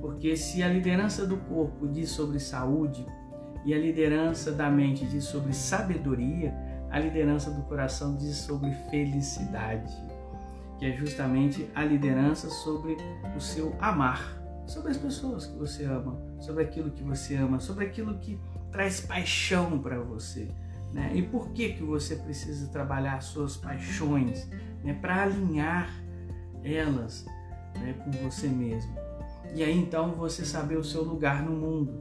porque 0.00 0.36
se 0.36 0.64
a 0.64 0.68
liderança 0.68 1.24
do 1.24 1.36
corpo 1.36 1.86
diz 1.86 2.10
sobre 2.10 2.40
saúde 2.40 3.06
e 3.64 3.72
a 3.72 3.78
liderança 3.78 4.50
da 4.50 4.68
mente 4.68 5.06
diz 5.06 5.24
sobre 5.24 5.52
sabedoria, 5.52 6.52
a 6.90 6.98
liderança 6.98 7.52
do 7.52 7.62
coração 7.62 8.16
diz 8.16 8.36
sobre 8.38 8.72
felicidade, 8.90 9.94
que 10.78 10.84
é 10.84 10.92
justamente 10.92 11.68
a 11.74 11.84
liderança 11.84 12.48
sobre 12.48 12.96
o 13.36 13.40
seu 13.40 13.74
amar, 13.80 14.36
sobre 14.66 14.90
as 14.90 14.96
pessoas 14.96 15.46
que 15.46 15.56
você 15.56 15.84
ama, 15.84 16.20
sobre 16.40 16.62
aquilo 16.64 16.90
que 16.90 17.02
você 17.02 17.36
ama, 17.36 17.58
sobre 17.58 17.86
aquilo 17.86 18.18
que 18.18 18.38
traz 18.70 19.00
paixão 19.00 19.78
para 19.78 19.98
você. 19.98 20.50
Né? 20.92 21.12
E 21.14 21.22
por 21.22 21.50
que, 21.50 21.74
que 21.74 21.82
você 21.82 22.16
precisa 22.16 22.68
trabalhar 22.68 23.20
suas 23.20 23.56
paixões 23.56 24.48
né? 24.84 24.92
para 25.00 25.22
alinhar 25.22 25.90
elas 26.62 27.24
né? 27.74 27.94
com 28.04 28.10
você 28.10 28.48
mesmo? 28.48 28.94
E 29.54 29.62
aí 29.62 29.76
então 29.76 30.12
você 30.12 30.44
saber 30.44 30.76
o 30.76 30.84
seu 30.84 31.02
lugar 31.02 31.42
no 31.42 31.52
mundo, 31.52 31.92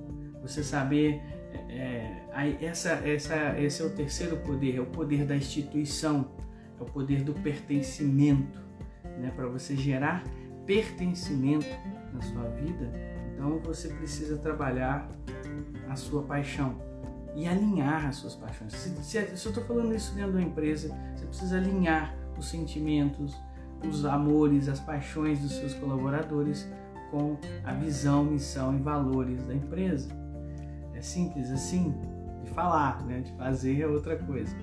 você 0.41 0.63
saber 0.63 1.21
é, 1.69 2.11
é 2.33 2.65
essa, 2.65 2.89
essa, 3.07 3.59
esse 3.59 3.81
é 3.81 3.85
o 3.85 3.89
terceiro 3.89 4.37
poder, 4.37 4.75
é 4.75 4.81
o 4.81 4.85
poder 4.85 5.25
da 5.25 5.35
instituição, 5.35 6.31
é 6.79 6.83
o 6.83 6.85
poder 6.85 7.23
do 7.23 7.33
pertencimento, 7.33 8.64
né? 9.17 9.31
para 9.35 9.47
você 9.47 9.75
gerar 9.75 10.23
pertencimento 10.65 11.67
na 12.13 12.21
sua 12.21 12.43
vida. 12.49 12.91
Então 13.33 13.59
você 13.59 13.89
precisa 13.89 14.37
trabalhar 14.37 15.09
a 15.89 15.95
sua 15.95 16.23
paixão 16.23 16.75
e 17.35 17.47
alinhar 17.47 18.07
as 18.07 18.15
suas 18.17 18.35
paixões. 18.35 18.73
Se, 18.73 18.89
se, 19.03 19.37
se 19.37 19.45
eu 19.45 19.51
estou 19.51 19.63
falando 19.65 19.93
isso 19.93 20.15
dentro 20.15 20.31
de 20.31 20.37
uma 20.37 20.47
empresa, 20.47 20.95
você 21.15 21.25
precisa 21.25 21.57
alinhar 21.57 22.15
os 22.37 22.49
sentimentos, 22.49 23.35
os 23.87 24.05
amores, 24.05 24.69
as 24.69 24.79
paixões 24.79 25.39
dos 25.39 25.51
seus 25.51 25.73
colaboradores 25.73 26.67
com 27.11 27.37
a 27.63 27.73
visão, 27.73 28.23
missão 28.23 28.75
e 28.75 28.81
valores 28.81 29.43
da 29.45 29.53
empresa. 29.53 30.09
É 30.93 31.01
simples 31.01 31.51
assim 31.51 31.93
de 32.43 32.49
falar, 32.51 33.03
né? 33.05 33.19
de 33.21 33.31
fazer 33.33 33.81
é 33.81 33.87
outra 33.87 34.17
coisa. 34.17 34.55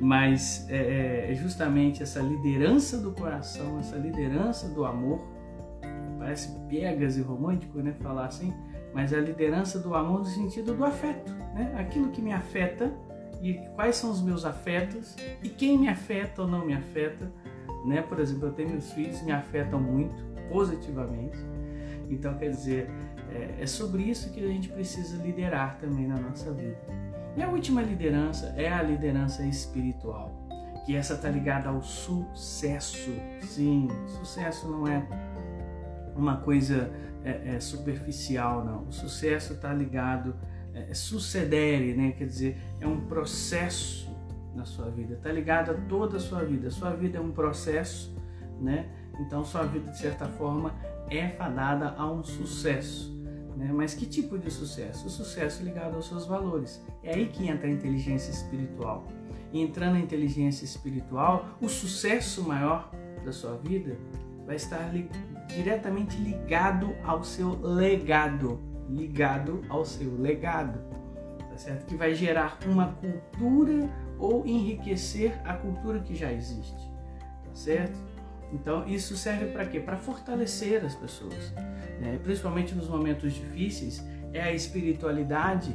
Mas 0.00 0.66
é, 0.68 0.76
é, 0.76 1.32
é 1.32 1.34
justamente 1.34 2.02
essa 2.02 2.20
liderança 2.20 2.98
do 2.98 3.12
coração, 3.12 3.78
essa 3.78 3.96
liderança 3.96 4.68
do 4.68 4.84
amor, 4.84 5.20
parece 6.18 6.54
piegas 6.68 7.16
e 7.16 7.22
romântico, 7.22 7.78
né? 7.78 7.94
Falar 8.00 8.26
assim, 8.26 8.52
mas 8.94 9.12
é 9.12 9.18
a 9.18 9.20
liderança 9.20 9.78
do 9.78 9.94
amor 9.94 10.20
no 10.20 10.24
sentido 10.24 10.74
do 10.74 10.84
afeto, 10.84 11.32
né? 11.54 11.74
Aquilo 11.78 12.10
que 12.10 12.22
me 12.22 12.32
afeta 12.32 12.92
e 13.42 13.54
quais 13.74 13.96
são 13.96 14.10
os 14.10 14.22
meus 14.22 14.44
afetos 14.44 15.16
e 15.42 15.48
quem 15.48 15.78
me 15.78 15.88
afeta 15.88 16.42
ou 16.42 16.48
não 16.48 16.64
me 16.64 16.74
afeta, 16.74 17.30
né? 17.84 18.02
Por 18.02 18.20
exemplo, 18.20 18.48
eu 18.48 18.52
tenho 18.52 18.70
meus 18.70 18.92
filhos 18.92 19.22
me 19.22 19.32
afetam 19.32 19.80
muito 19.80 20.30
positivamente 20.50 21.38
Então, 22.10 22.36
quer 22.36 22.50
dizer, 22.50 22.90
é 23.58 23.66
sobre 23.66 24.02
isso 24.02 24.32
que 24.32 24.44
a 24.44 24.48
gente 24.48 24.68
precisa 24.68 25.16
liderar 25.22 25.78
também 25.78 26.06
na 26.06 26.16
nossa 26.16 26.52
vida. 26.52 26.76
E 27.36 27.42
a 27.42 27.48
última 27.48 27.80
liderança 27.80 28.52
é 28.56 28.70
a 28.70 28.82
liderança 28.82 29.44
espiritual, 29.44 30.32
que 30.84 30.96
essa 30.96 31.14
está 31.14 31.28
ligada 31.28 31.68
ao 31.68 31.82
sucesso. 31.82 33.10
Sim, 33.40 33.88
sucesso 34.06 34.68
não 34.68 34.86
é 34.86 35.06
uma 36.16 36.38
coisa 36.38 36.90
é, 37.24 37.54
é, 37.54 37.60
superficial, 37.60 38.64
não. 38.64 38.88
O 38.88 38.92
sucesso 38.92 39.54
está 39.54 39.72
ligado, 39.72 40.34
é, 40.74 40.90
é, 40.90 40.94
sucedere, 40.94 41.94
né? 41.94 42.12
quer 42.12 42.26
dizer, 42.26 42.58
é 42.80 42.86
um 42.86 43.06
processo 43.06 44.10
na 44.54 44.64
sua 44.64 44.90
vida, 44.90 45.14
está 45.14 45.30
ligado 45.30 45.70
a 45.70 45.74
toda 45.74 46.16
a 46.16 46.20
sua 46.20 46.44
vida. 46.44 46.70
Sua 46.70 46.90
vida 46.90 47.18
é 47.18 47.20
um 47.20 47.30
processo, 47.30 48.14
né? 48.60 48.88
Então 49.20 49.44
sua 49.44 49.62
vida, 49.64 49.90
de 49.90 49.98
certa 49.98 50.26
forma, 50.26 50.74
é 51.08 51.28
fadada 51.28 51.94
a 51.96 52.10
um 52.10 52.24
sucesso. 52.24 53.19
Né? 53.60 53.70
Mas 53.70 53.92
que 53.92 54.06
tipo 54.06 54.38
de 54.38 54.50
sucesso? 54.50 55.06
O 55.06 55.10
sucesso 55.10 55.62
ligado 55.62 55.94
aos 55.94 56.08
seus 56.08 56.24
valores. 56.26 56.82
É 57.02 57.14
aí 57.14 57.26
que 57.26 57.46
entra 57.46 57.68
a 57.68 57.70
inteligência 57.70 58.30
espiritual. 58.30 59.06
E 59.52 59.60
entrando 59.60 59.92
na 59.94 60.00
inteligência 60.00 60.64
espiritual, 60.64 61.46
o 61.60 61.68
sucesso 61.68 62.42
maior 62.42 62.90
da 63.22 63.32
sua 63.32 63.56
vida 63.58 63.98
vai 64.46 64.56
estar 64.56 64.92
li 64.94 65.10
diretamente 65.46 66.16
ligado 66.16 66.94
ao 67.04 67.22
seu 67.22 67.60
legado. 67.60 68.58
Ligado 68.88 69.62
ao 69.68 69.84
seu 69.84 70.18
legado. 70.18 70.80
Tá 71.50 71.58
certo? 71.58 71.84
Que 71.84 71.96
vai 71.96 72.14
gerar 72.14 72.58
uma 72.64 72.94
cultura 72.94 73.90
ou 74.18 74.46
enriquecer 74.46 75.38
a 75.44 75.52
cultura 75.52 76.00
que 76.00 76.14
já 76.14 76.32
existe. 76.32 76.90
Tá 77.44 77.54
certo? 77.54 77.98
Então, 78.52 78.86
isso 78.86 79.16
serve 79.16 79.46
para 79.46 79.64
quê? 79.66 79.80
Para 79.80 79.96
fortalecer 79.96 80.84
as 80.84 80.94
pessoas. 80.94 81.52
Né? 82.00 82.18
Principalmente 82.22 82.74
nos 82.74 82.88
momentos 82.88 83.32
difíceis, 83.32 84.04
é 84.32 84.42
a 84.42 84.52
espiritualidade 84.52 85.74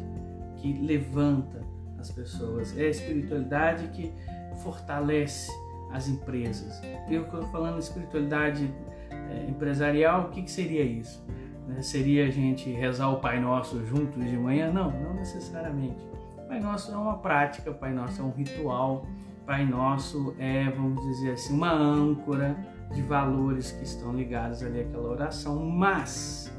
que 0.58 0.74
levanta 0.74 1.62
as 2.00 2.12
pessoas, 2.12 2.78
é 2.78 2.84
a 2.84 2.90
espiritualidade 2.90 3.88
que 3.90 4.14
fortalece 4.62 5.52
as 5.92 6.08
empresas. 6.08 6.82
Eu 7.10 7.24
estou 7.24 7.44
falando 7.48 7.78
de 7.78 7.84
espiritualidade 7.84 8.74
é, 9.12 9.50
empresarial, 9.50 10.28
o 10.28 10.30
que, 10.30 10.44
que 10.44 10.52
seria 10.52 10.84
isso? 10.84 11.26
Né? 11.68 11.82
Seria 11.82 12.26
a 12.26 12.30
gente 12.30 12.70
rezar 12.70 13.10
o 13.10 13.20
Pai 13.20 13.40
Nosso 13.40 13.84
juntos 13.86 14.24
de 14.24 14.38
manhã? 14.38 14.72
Não, 14.72 14.92
não 14.92 15.14
necessariamente. 15.14 16.04
O 16.38 16.48
Pai 16.48 16.60
Nosso 16.60 16.92
é 16.92 16.98
uma 16.98 17.18
prática, 17.18 17.72
o 17.72 17.76
Pai 17.76 17.94
Nosso 17.94 18.22
é 18.22 18.26
um 18.26 18.32
ritual, 18.32 19.06
Pai 19.46 19.66
Nosso 19.66 20.36
é, 20.40 20.70
vamos 20.72 21.04
dizer 21.04 21.34
assim, 21.34 21.54
uma 21.54 21.72
âncora 21.72 22.58
de 22.92 23.02
valores 23.02 23.72
que 23.72 23.84
estão 23.84 24.14
ligados 24.14 24.64
ali 24.64 24.82
àquela 24.82 25.10
oração, 25.10 25.66
mas 25.66 26.52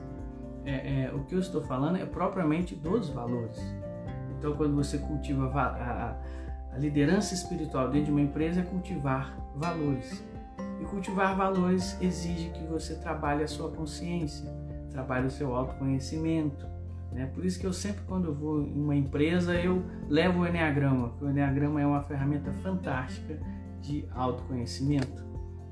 é, 0.65 1.05
é, 1.05 1.13
o 1.13 1.25
que 1.25 1.35
eu 1.35 1.41
estou 1.41 1.63
falando 1.63 1.97
é 1.97 2.05
propriamente 2.05 2.75
dos 2.75 3.09
valores. 3.09 3.61
Então, 4.39 4.55
quando 4.55 4.75
você 4.75 4.99
cultiva 4.99 5.47
a, 5.47 5.67
a, 5.67 6.17
a 6.75 6.79
liderança 6.79 7.35
espiritual 7.35 7.89
dentro 7.89 8.07
de 8.07 8.11
uma 8.13 8.21
empresa, 8.21 8.61
é 8.61 8.65
cultivar 8.65 9.37
valores. 9.57 10.25
E 10.81 10.85
cultivar 10.85 11.37
valores 11.37 11.97
exige 12.01 12.51
que 12.51 12.65
você 12.67 12.97
trabalhe 12.97 13.43
a 13.43 13.49
sua 13.49 13.71
consciência, 13.71 14.49
trabalhe 14.91 15.27
o 15.27 15.31
seu 15.31 15.55
autoconhecimento, 15.55 16.67
né? 17.17 17.31
Por 17.35 17.47
isso 17.47 17.59
que 17.59 17.67
eu 17.67 17.73
sempre, 17.73 18.03
quando 18.07 18.27
eu 18.27 18.35
vou 18.35 18.63
em 18.63 18.79
uma 18.79 18.95
empresa, 18.95 19.55
eu 19.55 19.83
levo 20.07 20.41
o 20.41 20.47
Enneagrama, 20.47 21.09
porque 21.09 21.25
o 21.25 21.31
Enneagrama 21.31 21.81
é 21.81 21.87
uma 21.87 22.03
ferramenta 22.03 22.53
fantástica 22.63 23.41
de 23.81 24.07
autoconhecimento, 24.13 25.25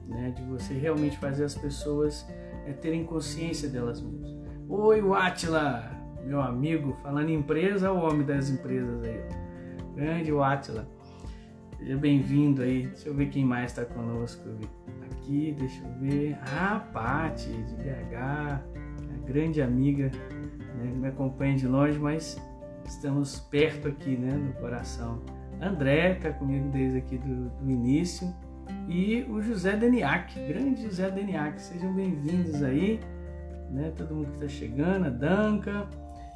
né? 0.08 0.30
de 0.30 0.42
você 0.44 0.72
realmente 0.72 1.18
fazer 1.18 1.44
as 1.44 1.54
pessoas 1.54 2.26
é, 2.64 2.72
terem 2.72 3.04
consciência 3.04 3.68
delas 3.68 4.00
mesmas. 4.00 4.34
Oi, 4.70 5.02
Watila, 5.02 5.90
meu 6.24 6.40
amigo, 6.40 6.94
falando 7.02 7.28
em 7.28 7.34
empresa, 7.34 7.92
o 7.92 7.98
homem 7.98 8.24
das 8.24 8.48
empresas 8.48 9.02
aí. 9.02 9.20
Grande 9.94 10.32
Watila. 10.32 10.88
Seja 11.76 11.96
bem-vindo 11.98 12.62
aí. 12.62 12.86
Deixa 12.86 13.10
eu 13.10 13.14
ver 13.14 13.28
quem 13.28 13.44
mais 13.44 13.72
está 13.72 13.84
conosco 13.84 14.48
aqui. 15.10 15.54
Deixa 15.58 15.84
eu 15.84 15.92
ver. 16.00 16.38
Ah, 16.56 16.80
Pati, 16.90 17.50
de 17.50 17.74
BH, 17.74 19.26
grande 19.26 19.60
amiga 19.60 20.10
né, 20.74 20.92
me 20.94 21.08
acompanha 21.08 21.56
de 21.56 21.66
longe, 21.66 21.98
mas 21.98 22.40
estamos 22.84 23.40
perto 23.40 23.88
aqui, 23.88 24.16
né, 24.16 24.32
no 24.32 24.52
coração. 24.54 25.22
André 25.60 26.12
está 26.12 26.30
comigo 26.30 26.68
desde 26.70 26.98
aqui 26.98 27.16
do, 27.16 27.48
do, 27.48 27.70
início 27.70 28.34
e 28.88 29.24
o 29.30 29.40
José 29.40 29.76
Deniac, 29.76 30.34
grande 30.46 30.82
José 30.82 31.10
Deniac, 31.10 31.60
sejam 31.60 31.92
bem-vindos 31.92 32.62
aí, 32.62 33.00
né, 33.70 33.92
todo 33.96 34.14
mundo 34.14 34.26
que 34.28 34.44
está 34.44 34.48
chegando, 34.48 35.06
a 35.06 35.10
Danca. 35.10 35.88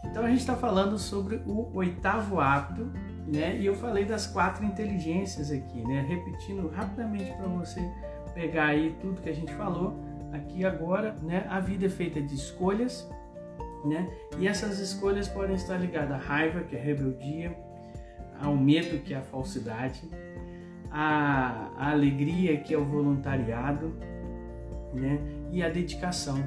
Então 0.05 0.25
a 0.25 0.29
gente 0.29 0.41
está 0.41 0.55
falando 0.55 0.97
sobre 0.99 1.43
o 1.45 1.71
oitavo 1.75 2.41
hábito, 2.41 2.91
né, 3.27 3.59
e 3.59 3.67
eu 3.67 3.75
falei 3.75 4.05
das 4.05 4.27
quatro 4.27 4.65
inteligências 4.65 5.51
aqui, 5.51 5.83
né, 5.87 6.07
repetindo 6.09 6.69
rapidamente 6.69 7.33
para 7.33 7.49
você 7.49 7.81
pegar 8.35 8.67
aí 8.67 8.97
tudo 9.01 9.21
que 9.21 9.29
a 9.29 9.35
gente 9.35 9.53
falou 9.55 9.99
aqui 10.33 10.65
agora, 10.65 11.17
né, 11.23 11.47
a 11.51 11.59
vida 11.59 11.87
é 11.87 11.89
feita 11.89 12.21
de 12.21 12.35
escolhas, 12.35 13.09
né? 13.85 14.11
E 14.39 14.47
essas 14.47 14.79
escolhas 14.79 15.29
podem 15.29 15.55
estar 15.55 15.77
ligadas 15.77 16.13
à 16.13 16.17
raiva, 16.17 16.61
que 16.61 16.77
é 16.77 16.81
a 16.81 16.83
rebeldia, 16.83 17.57
ao 18.41 18.57
medo, 18.57 19.03
que 19.03 19.15
é 19.15 19.19
a 19.19 19.23
falsidade, 19.23 20.03
à, 20.91 21.71
à 21.77 21.91
alegria, 21.91 22.57
que 22.59 22.75
é 22.75 22.79
o 22.79 22.85
voluntariado, 22.85 23.95
né? 24.95 25.21
E 25.51 25.63
a 25.63 25.69
dedicação, 25.69 26.39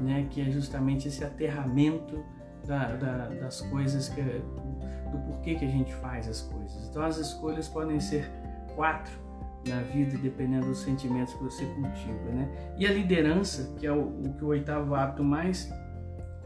né? 0.00 0.26
Que 0.30 0.40
é 0.42 0.44
justamente 0.50 1.08
esse 1.08 1.24
aterramento 1.24 2.24
da, 2.66 2.94
da, 2.96 3.28
das 3.28 3.60
coisas, 3.62 4.08
que, 4.08 4.22
do 4.22 5.18
porquê 5.26 5.54
que 5.54 5.64
a 5.64 5.68
gente 5.68 5.94
faz 5.94 6.28
as 6.28 6.42
coisas. 6.42 6.88
Então 6.88 7.02
as 7.02 7.16
escolhas 7.16 7.68
podem 7.68 8.00
ser 8.00 8.30
quatro 8.74 9.26
na 9.66 9.80
vida, 9.82 10.16
dependendo 10.18 10.66
dos 10.66 10.78
sentimentos 10.78 11.34
que 11.34 11.42
você 11.42 11.64
cultiva, 11.64 12.30
né? 12.32 12.48
E 12.78 12.86
a 12.86 12.92
liderança, 12.92 13.74
que 13.78 13.86
é 13.86 13.92
o, 13.92 14.00
o 14.00 14.34
que 14.34 14.44
o 14.44 14.48
oitavo 14.48 14.94
hábito 14.94 15.24
mais 15.24 15.72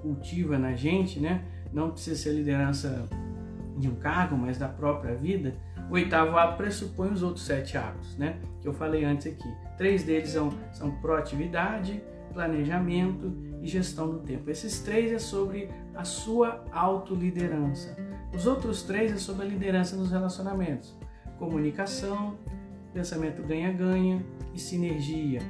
cultiva 0.03 0.59
na 0.59 0.75
gente, 0.75 1.21
né? 1.21 1.45
Não 1.73 1.91
precisa 1.91 2.21
ser 2.21 2.33
liderança 2.33 3.09
de 3.77 3.89
um 3.89 3.95
cargo, 3.95 4.37
mas 4.37 4.59
da 4.59 4.69
própria 4.69 5.15
vida. 5.15 5.55
O 5.89 5.95
oitavo 5.95 6.37
hábito 6.37 6.59
pressupõe 6.59 7.11
os 7.11 7.23
outros 7.23 7.45
sete 7.45 7.77
hábitos, 7.77 8.17
né? 8.17 8.39
Que 8.61 8.69
eu 8.69 8.73
falei 8.73 9.05
antes 9.05 9.27
aqui. 9.27 9.49
Três 9.77 10.05
deles 10.05 10.31
são, 10.31 10.53
são 10.73 10.91
proatividade, 11.01 12.03
planejamento 12.33 13.33
e 13.63 13.67
gestão 13.67 14.11
do 14.11 14.19
tempo. 14.21 14.51
Esses 14.51 14.81
três 14.81 15.13
é 15.13 15.19
sobre 15.19 15.69
a 15.95 16.05
sua 16.05 16.65
autoliderança. 16.73 17.97
Os 18.35 18.47
outros 18.47 18.83
três 18.83 19.13
é 19.13 19.17
sobre 19.17 19.47
a 19.47 19.49
liderança 19.49 19.97
nos 19.97 20.11
relacionamentos: 20.11 20.97
comunicação, 21.39 22.37
pensamento 22.93 23.43
ganha-ganha 23.43 24.25
e 24.55 24.59
sinergia. 24.59 25.41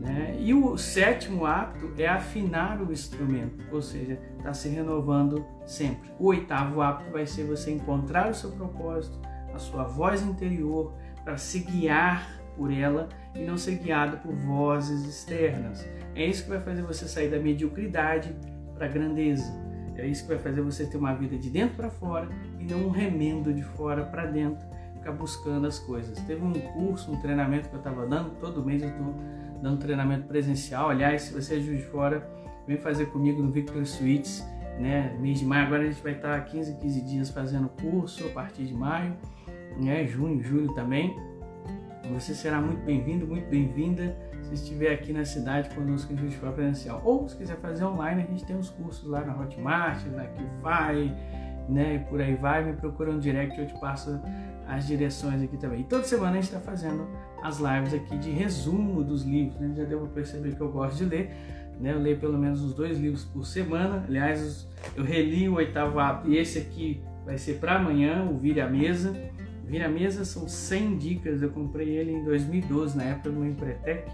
Né? 0.00 0.34
E 0.40 0.54
o 0.54 0.78
sétimo 0.78 1.44
hábito 1.44 1.92
é 1.98 2.08
afinar 2.08 2.80
o 2.80 2.90
instrumento, 2.90 3.62
ou 3.70 3.82
seja, 3.82 4.18
está 4.38 4.54
se 4.54 4.70
renovando 4.70 5.44
sempre. 5.66 6.10
O 6.18 6.28
oitavo 6.28 6.80
hábito 6.80 7.10
vai 7.10 7.26
ser 7.26 7.44
você 7.44 7.70
encontrar 7.70 8.30
o 8.30 8.34
seu 8.34 8.50
propósito, 8.50 9.20
a 9.54 9.58
sua 9.58 9.84
voz 9.84 10.22
interior, 10.22 10.94
para 11.22 11.36
se 11.36 11.58
guiar 11.58 12.40
por 12.56 12.72
ela 12.72 13.10
e 13.34 13.44
não 13.44 13.58
ser 13.58 13.76
guiado 13.76 14.16
por 14.18 14.34
vozes 14.34 15.06
externas. 15.06 15.86
É 16.14 16.24
isso 16.24 16.44
que 16.44 16.48
vai 16.48 16.60
fazer 16.60 16.80
você 16.80 17.06
sair 17.06 17.30
da 17.30 17.38
mediocridade 17.38 18.34
para 18.74 18.86
a 18.86 18.88
grandeza. 18.88 19.52
É 19.96 20.06
isso 20.06 20.22
que 20.22 20.28
vai 20.28 20.38
fazer 20.38 20.62
você 20.62 20.86
ter 20.86 20.96
uma 20.96 21.12
vida 21.12 21.36
de 21.36 21.50
dentro 21.50 21.76
para 21.76 21.90
fora 21.90 22.26
e 22.58 22.64
não 22.64 22.86
um 22.86 22.90
remendo 22.90 23.52
de 23.52 23.62
fora 23.62 24.02
para 24.02 24.24
dentro, 24.24 24.66
ficar 24.94 25.12
buscando 25.12 25.66
as 25.66 25.78
coisas. 25.78 26.18
Teve 26.22 26.42
um 26.42 26.54
curso, 26.54 27.12
um 27.12 27.20
treinamento 27.20 27.68
que 27.68 27.74
eu 27.74 27.80
estava 27.80 28.06
dando, 28.06 28.30
todo 28.40 28.64
mês 28.64 28.82
eu 28.82 28.88
estou 28.88 29.14
dando 29.62 29.78
treinamento 29.78 30.26
presencial. 30.26 30.90
Aliás, 30.90 31.22
se 31.22 31.34
você 31.34 31.56
é 31.56 31.60
juiz 31.60 31.80
de 31.80 31.86
fora, 31.86 32.28
vem 32.66 32.76
fazer 32.76 33.06
comigo 33.06 33.42
no 33.42 33.50
Victor 33.50 33.84
Suites, 33.86 34.46
né? 34.78 35.16
Mês 35.20 35.38
de 35.38 35.44
maio, 35.44 35.66
agora 35.66 35.82
a 35.82 35.86
gente 35.86 36.02
vai 36.02 36.12
estar 36.12 36.40
15, 36.44 36.76
15 36.76 37.00
dias 37.02 37.30
fazendo 37.30 37.68
curso 37.80 38.26
a 38.26 38.30
partir 38.30 38.64
de 38.64 38.74
maio, 38.74 39.14
né? 39.82 40.06
Junho, 40.06 40.42
julho 40.42 40.72
também. 40.74 41.16
Você 42.12 42.34
será 42.34 42.60
muito 42.60 42.84
bem-vindo, 42.84 43.26
muito 43.26 43.48
bem-vinda 43.48 44.16
se 44.42 44.54
estiver 44.54 44.92
aqui 44.92 45.12
na 45.12 45.24
cidade 45.24 45.72
conosco 45.74 46.12
em 46.12 46.16
Juiz 46.16 46.32
de 46.32 46.38
Fora 46.38 46.52
presencial. 46.52 47.00
Ou 47.04 47.28
se 47.28 47.36
quiser 47.36 47.56
fazer 47.58 47.84
online, 47.84 48.22
a 48.22 48.26
gente 48.26 48.44
tem 48.44 48.56
os 48.56 48.70
cursos 48.70 49.08
lá 49.08 49.20
na 49.24 49.38
Hotmart, 49.38 50.04
na 50.06 50.24
QFI, 50.24 51.14
né? 51.68 51.94
E 51.94 51.98
por 52.10 52.20
aí 52.20 52.34
vai, 52.34 52.64
me 52.64 52.72
procura 52.72 53.12
no 53.12 53.20
direct, 53.20 53.58
eu 53.58 53.66
te 53.66 53.78
passo 53.78 54.20
as 54.70 54.86
direções 54.86 55.42
aqui 55.42 55.56
também. 55.56 55.80
E 55.80 55.84
toda 55.84 56.04
semana 56.04 56.32
a 56.32 56.34
gente 56.34 56.44
está 56.44 56.60
fazendo 56.60 57.08
as 57.42 57.58
lives 57.58 57.92
aqui 57.92 58.16
de 58.18 58.30
resumo 58.30 59.02
dos 59.02 59.24
livros, 59.24 59.58
né? 59.60 59.74
Já 59.76 59.84
deu 59.84 60.00
para 60.00 60.08
perceber 60.08 60.54
que 60.54 60.60
eu 60.60 60.70
gosto 60.70 60.98
de 60.98 61.04
ler, 61.04 61.30
né? 61.80 61.92
Eu 61.92 61.98
leio 61.98 62.18
pelo 62.18 62.38
menos 62.38 62.62
uns 62.62 62.74
dois 62.74 62.98
livros 62.98 63.24
por 63.24 63.44
semana. 63.44 64.04
Aliás, 64.06 64.68
eu 64.94 65.02
reli 65.02 65.48
o 65.48 65.54
oitavo 65.54 65.98
hábito 65.98 66.30
e 66.30 66.38
esse 66.38 66.58
aqui 66.58 67.02
vai 67.24 67.36
ser 67.36 67.58
para 67.58 67.76
amanhã, 67.76 68.24
o 68.24 68.38
Vira 68.38 68.66
a 68.66 68.70
Mesa. 68.70 69.12
Vira 69.66 69.86
a 69.86 69.88
Mesa 69.88 70.24
são 70.24 70.48
100 70.48 70.98
dicas, 70.98 71.42
eu 71.42 71.50
comprei 71.50 71.88
ele 71.88 72.12
em 72.12 72.24
2012, 72.24 72.96
na 72.96 73.04
época 73.04 73.30
meu 73.30 73.44
Empretec. 73.44 74.10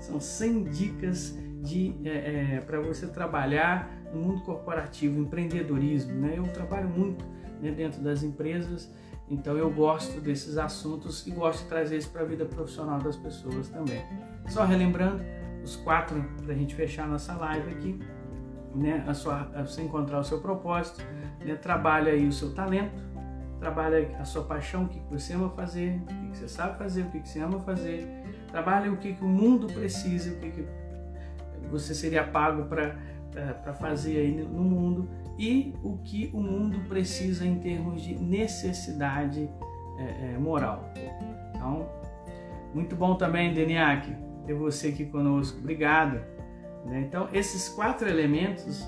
São 0.00 0.20
100 0.20 0.64
dicas 0.64 1.38
de 1.62 1.94
é, 2.04 2.56
é, 2.56 2.62
para 2.64 2.80
você 2.80 3.06
trabalhar 3.06 3.90
no 4.12 4.20
mundo 4.20 4.42
corporativo, 4.42 5.20
empreendedorismo. 5.20 6.12
Né? 6.12 6.34
Eu 6.36 6.44
trabalho 6.44 6.88
muito 6.88 7.24
né, 7.60 7.70
dentro 7.70 8.00
das 8.00 8.22
empresas, 8.22 8.90
então 9.30 9.56
eu 9.56 9.70
gosto 9.70 10.20
desses 10.20 10.56
assuntos 10.56 11.26
e 11.26 11.30
gosto 11.30 11.62
de 11.62 11.68
trazer 11.68 11.98
isso 11.98 12.10
para 12.10 12.22
a 12.22 12.24
vida 12.24 12.44
profissional 12.44 12.98
das 12.98 13.16
pessoas 13.16 13.68
também. 13.68 14.02
Só 14.48 14.64
relembrando 14.64 15.22
os 15.62 15.76
quatro 15.76 16.24
para 16.42 16.54
a 16.54 16.56
gente 16.56 16.74
fechar 16.74 17.06
nossa 17.06 17.34
live 17.34 17.70
aqui, 17.70 18.00
né? 18.74 19.04
A 19.06 19.12
sua, 19.12 19.50
a 19.54 19.62
você 19.62 19.82
encontrar 19.82 20.18
o 20.18 20.24
seu 20.24 20.40
propósito, 20.40 21.02
né? 21.44 21.54
trabalha 21.56 22.12
aí 22.12 22.26
o 22.26 22.32
seu 22.32 22.54
talento, 22.54 23.02
trabalha 23.58 24.16
a 24.18 24.24
sua 24.24 24.44
paixão, 24.44 24.84
o 24.84 24.88
que 24.88 25.00
você 25.10 25.34
ama 25.34 25.50
fazer, 25.50 26.00
o 26.02 26.30
que 26.30 26.38
você 26.38 26.48
sabe 26.48 26.78
fazer, 26.78 27.02
o 27.02 27.10
que 27.10 27.28
você 27.28 27.40
ama 27.40 27.60
fazer, 27.60 28.06
trabalha 28.50 28.90
o 28.90 28.96
que 28.96 29.16
o 29.20 29.26
mundo 29.26 29.66
precisa, 29.66 30.30
o 30.30 30.36
que 30.36 30.66
você 31.70 31.94
seria 31.94 32.24
pago 32.24 32.64
para 32.64 33.74
fazer 33.74 34.16
aí 34.16 34.42
no 34.42 34.64
mundo 34.64 35.08
e 35.38 35.72
o 35.84 35.98
que 35.98 36.30
o 36.34 36.40
mundo 36.40 36.80
precisa 36.88 37.46
em 37.46 37.58
termos 37.58 38.02
de 38.02 38.14
necessidade 38.14 39.48
é, 39.98 40.34
é, 40.34 40.38
moral. 40.38 40.92
Então, 41.54 41.88
muito 42.74 42.96
bom 42.96 43.14
também, 43.14 43.54
Deniak, 43.54 44.12
ter 44.44 44.54
você 44.54 44.88
aqui 44.88 45.04
conosco. 45.04 45.58
Obrigado. 45.58 46.20
Né? 46.84 47.04
Então, 47.06 47.28
esses 47.32 47.68
quatro 47.68 48.08
elementos 48.08 48.84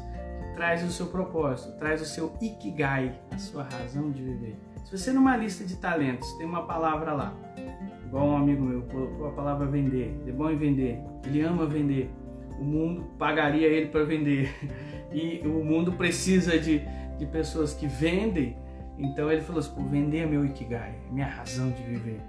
traz 0.55 0.83
o 0.85 0.91
seu 0.91 1.07
propósito, 1.07 1.79
traz 1.79 2.03
o 2.03 2.05
seu 2.05 2.33
ikigai, 2.41 3.19
a 3.31 3.39
sua 3.39 3.63
razão 3.63 4.11
de 4.11 4.23
viver. 4.23 4.57
Se 4.85 4.99
você 4.99 5.13
numa 5.13 5.37
lista 5.37 5.65
de 5.65 5.77
talentos 5.77 6.31
tem 6.35 6.47
uma 6.47 6.67
palavra 6.67 7.13
lá, 7.13 7.35
igual 8.05 8.27
um 8.27 8.37
amigo 8.37 8.65
meu 8.65 8.83
colocou 8.83 9.29
a 9.29 9.33
palavra 9.33 9.67
vender, 9.67 10.21
é 10.27 10.33
bom 10.33 10.51
em 10.51 10.57
vender, 10.57 10.99
ele 11.25 11.41
ama 11.43 11.65
vender, 11.65 12.11
o 12.59 12.65
mundo 12.65 13.05
pagaria 13.19 13.69
ele 13.69 13.87
para 13.87 14.05
vender 14.05 14.55
e 15.13 15.41
o 15.45 15.65
mundo 15.65 15.93
precisa 15.93 16.59
de, 16.59 16.83
de 17.19 17.27
pessoas 17.27 17.75
que 17.75 17.87
vendem. 17.87 18.57
Então 18.99 19.31
ele 19.31 19.41
falou 19.41 19.61
assim: 19.61 19.89
vender 19.89 20.19
é 20.19 20.27
meu 20.27 20.45
ikigai, 20.45 20.95
é 21.09 21.13
minha 21.13 21.27
razão 21.27 21.71
de 21.71 21.83
viver, 21.83 22.21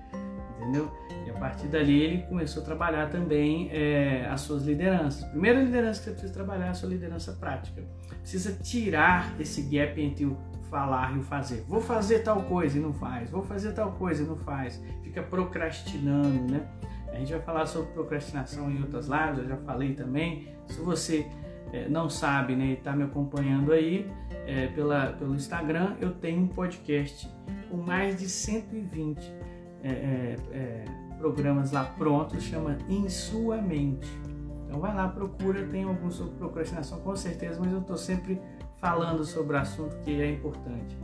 entendeu? 0.58 0.92
E 1.26 1.30
a 1.30 1.34
partir 1.34 1.68
dali 1.68 2.02
ele 2.02 2.24
começou 2.24 2.64
a 2.64 2.66
trabalhar 2.66 3.10
também 3.10 3.70
é, 3.72 4.26
as 4.30 4.42
suas 4.42 4.64
lideranças. 4.64 5.24
Primeira 5.30 5.62
liderança 5.62 6.00
que 6.00 6.06
você 6.06 6.12
precisa 6.12 6.34
trabalhar 6.34 6.68
é 6.68 6.70
a 6.70 6.74
sua 6.74 6.90
liderança 6.90 7.34
prática. 7.34 7.84
Precisa 8.22 8.54
tirar 8.54 9.36
esse 9.40 9.62
gap 9.64 10.02
entre 10.02 10.26
o 10.26 10.38
falar 10.70 11.14
e 11.14 11.20
o 11.20 11.24
fazer. 11.24 11.66
Vou 11.68 11.82
fazer 11.82 12.20
tal 12.20 12.44
coisa 12.44 12.78
e 12.78 12.82
não 12.82 12.94
faz. 12.94 13.30
Vou 13.30 13.44
fazer 13.44 13.74
tal 13.74 13.92
coisa 13.92 14.24
e 14.24 14.26
não 14.26 14.38
faz. 14.38 14.82
Fica 15.04 15.22
procrastinando, 15.22 16.50
né? 16.50 16.66
A 17.12 17.18
gente 17.18 17.34
vai 17.34 17.42
falar 17.42 17.66
sobre 17.66 17.92
procrastinação 17.92 18.72
em 18.72 18.82
outras 18.82 19.08
lives, 19.08 19.40
eu 19.40 19.50
já 19.50 19.58
falei 19.58 19.94
também. 19.94 20.48
Se 20.68 20.80
você 20.80 21.28
é, 21.72 21.88
não 21.88 22.10
sabe 22.10 22.56
né, 22.56 22.66
e 22.66 22.74
está 22.74 22.96
me 22.96 23.04
acompanhando 23.04 23.72
aí 23.72 24.10
é, 24.46 24.68
pela, 24.68 25.14
pelo 25.14 25.36
Instagram, 25.36 25.96
eu 26.00 26.12
tenho 26.12 26.42
um 26.42 26.48
podcast 26.48 27.30
com 27.70 27.78
mais 27.78 28.20
de 28.20 28.28
120 28.28 29.20
é, 29.84 29.90
é, 29.90 30.36
é, 30.52 30.86
programas 31.18 31.72
lá 31.72 31.84
prontos, 31.84 32.44
chama 32.44 32.78
Em 32.90 33.08
Sua 33.08 33.62
Mente. 33.62 34.10
Então 34.66 34.80
vai 34.80 34.94
lá, 34.94 35.08
procura, 35.08 35.66
tem 35.68 35.84
alguns 35.84 36.16
sobre 36.16 36.36
procrastinação 36.36 37.00
com 37.02 37.16
certeza, 37.16 37.60
mas 37.60 37.72
eu 37.72 37.80
estou 37.80 37.98
sempre 37.98 38.42
falando 38.78 39.24
sobre 39.24 39.58
assunto 39.58 39.96
que 40.04 40.22
é 40.22 40.32
importante. 40.32 40.98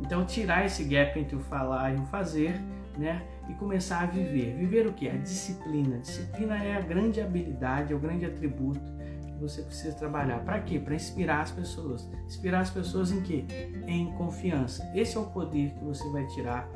Então 0.00 0.24
tirar 0.24 0.64
esse 0.64 0.84
gap 0.84 1.18
entre 1.18 1.36
o 1.36 1.40
falar 1.40 1.94
e 1.94 1.96
o 1.96 2.06
fazer 2.06 2.60
né? 2.96 3.22
E 3.48 3.54
começar 3.54 4.02
a 4.02 4.06
viver. 4.06 4.54
Viver 4.56 4.86
o 4.86 4.92
que? 4.92 5.08
A 5.08 5.16
disciplina. 5.16 5.98
Disciplina 5.98 6.56
é 6.62 6.76
a 6.76 6.80
grande 6.80 7.20
habilidade, 7.20 7.92
é 7.92 7.96
o 7.96 7.98
grande 7.98 8.24
atributo 8.24 8.80
você 9.48 9.62
precisa 9.62 9.94
trabalhar. 9.96 10.40
Para 10.40 10.60
quê? 10.60 10.78
Para 10.78 10.94
inspirar 10.94 11.42
as 11.42 11.50
pessoas. 11.50 12.08
Inspirar 12.26 12.60
as 12.60 12.70
pessoas 12.70 13.12
em 13.12 13.22
quê? 13.22 13.44
Em 13.86 14.12
confiança. 14.12 14.90
Esse 14.94 15.16
é 15.16 15.20
o 15.20 15.26
poder 15.26 15.70
que 15.70 15.84
você 15.84 16.08
vai 16.10 16.26
tirar 16.28 16.68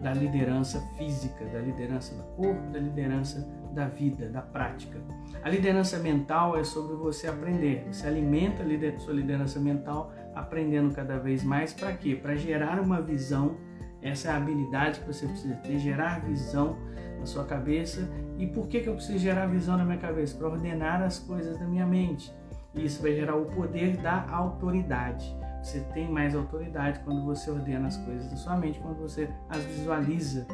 da 0.00 0.12
liderança 0.12 0.80
física, 0.98 1.44
da 1.46 1.60
liderança 1.60 2.14
do 2.14 2.22
corpo, 2.36 2.70
da 2.70 2.78
liderança 2.78 3.46
da 3.72 3.88
vida, 3.88 4.28
da 4.28 4.42
prática. 4.42 5.00
A 5.42 5.48
liderança 5.48 5.98
mental 5.98 6.56
é 6.56 6.62
sobre 6.62 6.94
você 6.94 7.26
aprender. 7.26 7.86
Você 7.90 8.06
alimenta 8.06 8.62
a 8.62 8.98
sua 8.98 9.14
liderança 9.14 9.58
mental 9.58 10.12
aprendendo 10.34 10.94
cada 10.94 11.18
vez 11.18 11.42
mais 11.42 11.72
para 11.72 11.92
quê? 11.92 12.14
Para 12.14 12.36
gerar 12.36 12.80
uma 12.80 13.00
visão 13.00 13.56
essa 14.04 14.28
é 14.28 14.32
a 14.32 14.36
habilidade 14.36 15.00
que 15.00 15.06
você 15.06 15.26
precisa 15.26 15.54
ter, 15.56 15.78
gerar 15.78 16.20
visão 16.20 16.76
na 17.24 17.26
sua 17.26 17.44
cabeça. 17.44 18.06
E 18.38 18.46
por 18.46 18.68
que, 18.68 18.80
que 18.80 18.88
eu 18.88 18.94
preciso 18.94 19.18
gerar 19.18 19.46
visão 19.46 19.78
na 19.78 19.84
minha 19.84 19.98
cabeça? 19.98 20.36
Para 20.36 20.48
ordenar 20.48 21.02
as 21.02 21.18
coisas 21.18 21.58
da 21.58 21.66
minha 21.66 21.86
mente. 21.86 22.32
E 22.74 22.84
isso 22.84 23.00
vai 23.02 23.14
gerar 23.14 23.34
o 23.34 23.46
poder 23.46 23.96
da 23.96 24.28
autoridade. 24.30 25.34
Você 25.62 25.80
tem 25.94 26.10
mais 26.10 26.34
autoridade 26.34 27.00
quando 27.00 27.24
você 27.24 27.50
ordena 27.50 27.88
as 27.88 27.96
coisas 27.96 28.30
da 28.30 28.36
sua 28.36 28.56
mente, 28.56 28.78
quando 28.80 28.98
você 28.98 29.30
as 29.48 29.62
visualiza. 29.64 30.46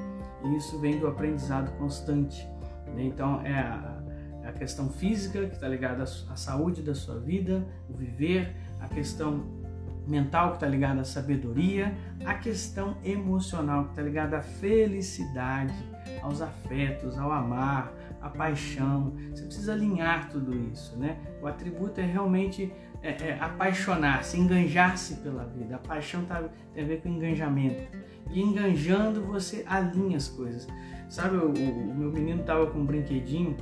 E 0.45 0.57
isso 0.57 0.79
vem 0.79 0.99
do 1.01 1.09
aprendizado 1.09 1.77
constante. 1.77 2.49
Né? 2.95 3.05
Então, 3.05 3.41
é 3.45 3.59
a, 3.59 4.03
é 4.45 4.49
a 4.49 4.53
questão 4.53 4.89
física, 4.89 5.47
que 5.47 5.55
está 5.55 5.67
ligada 5.67 6.05
à 6.05 6.37
saúde 6.37 6.83
da 6.83 6.95
sua 6.95 7.19
vida, 7.19 7.67
o 7.89 7.95
viver, 7.95 8.55
a 8.79 8.87
questão 8.87 9.45
mental 10.07 10.51
que 10.51 10.57
está 10.57 10.69
ligada 10.69 11.01
à 11.01 11.05
sabedoria, 11.05 11.95
a 12.25 12.35
questão 12.35 12.97
emocional 13.03 13.85
que 13.85 13.91
está 13.91 14.03
ligada 14.03 14.39
à 14.39 14.43
felicidade, 14.43 15.75
aos 16.23 16.41
afetos, 16.41 17.19
ao 17.19 17.31
amar, 17.33 17.93
à 18.21 18.29
paixão. 18.29 19.13
Você 19.31 19.45
precisa 19.45 19.73
alinhar 19.73 20.29
tudo 20.29 20.55
isso, 20.73 20.97
né? 20.99 21.19
O 21.43 21.47
atributo 21.47 22.01
é 22.01 22.05
realmente 22.05 22.73
é, 23.03 23.11
é, 23.11 23.39
apaixonar-se, 23.41 24.39
enganjar-se 24.39 25.17
pela 25.17 25.45
vida. 25.45 25.77
A 25.77 25.79
paixão 25.79 26.25
tá, 26.25 26.43
tem 26.75 26.85
a 26.85 26.87
ver 26.87 27.01
com 27.01 27.09
enganjamento. 27.09 27.83
E 28.31 28.41
enganjando 28.41 29.23
você 29.23 29.65
alinha 29.67 30.17
as 30.17 30.29
coisas. 30.29 30.69
Sabe, 31.09 31.37
o, 31.37 31.51
o 31.51 31.95
meu 31.95 32.13
menino 32.13 32.41
estava 32.41 32.67
com 32.67 32.79
um 32.79 32.85
brinquedinho 32.85 33.57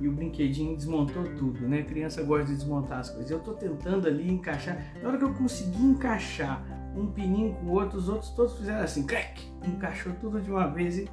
e 0.00 0.08
o 0.08 0.12
brinquedinho 0.12 0.76
desmontou 0.76 1.24
tudo, 1.36 1.66
né? 1.66 1.80
A 1.80 1.84
criança 1.84 2.22
gosta 2.22 2.46
de 2.46 2.54
desmontar 2.54 3.00
as 3.00 3.10
coisas. 3.10 3.30
Eu 3.30 3.38
estou 3.38 3.54
tentando 3.54 4.06
ali 4.06 4.30
encaixar. 4.30 4.78
Na 5.02 5.08
hora 5.08 5.18
que 5.18 5.24
eu 5.24 5.34
consegui 5.34 5.82
encaixar 5.82 6.64
um 6.96 7.06
pininho 7.06 7.54
com 7.54 7.66
o 7.66 7.72
outro, 7.72 7.98
os 7.98 8.08
outros 8.08 8.30
todos 8.30 8.56
fizeram 8.56 8.82
assim, 8.82 9.06
crack, 9.06 9.42
encaixou 9.66 10.12
tudo 10.14 10.40
de 10.40 10.50
uma 10.50 10.66
vez 10.66 10.98
e 10.98 11.08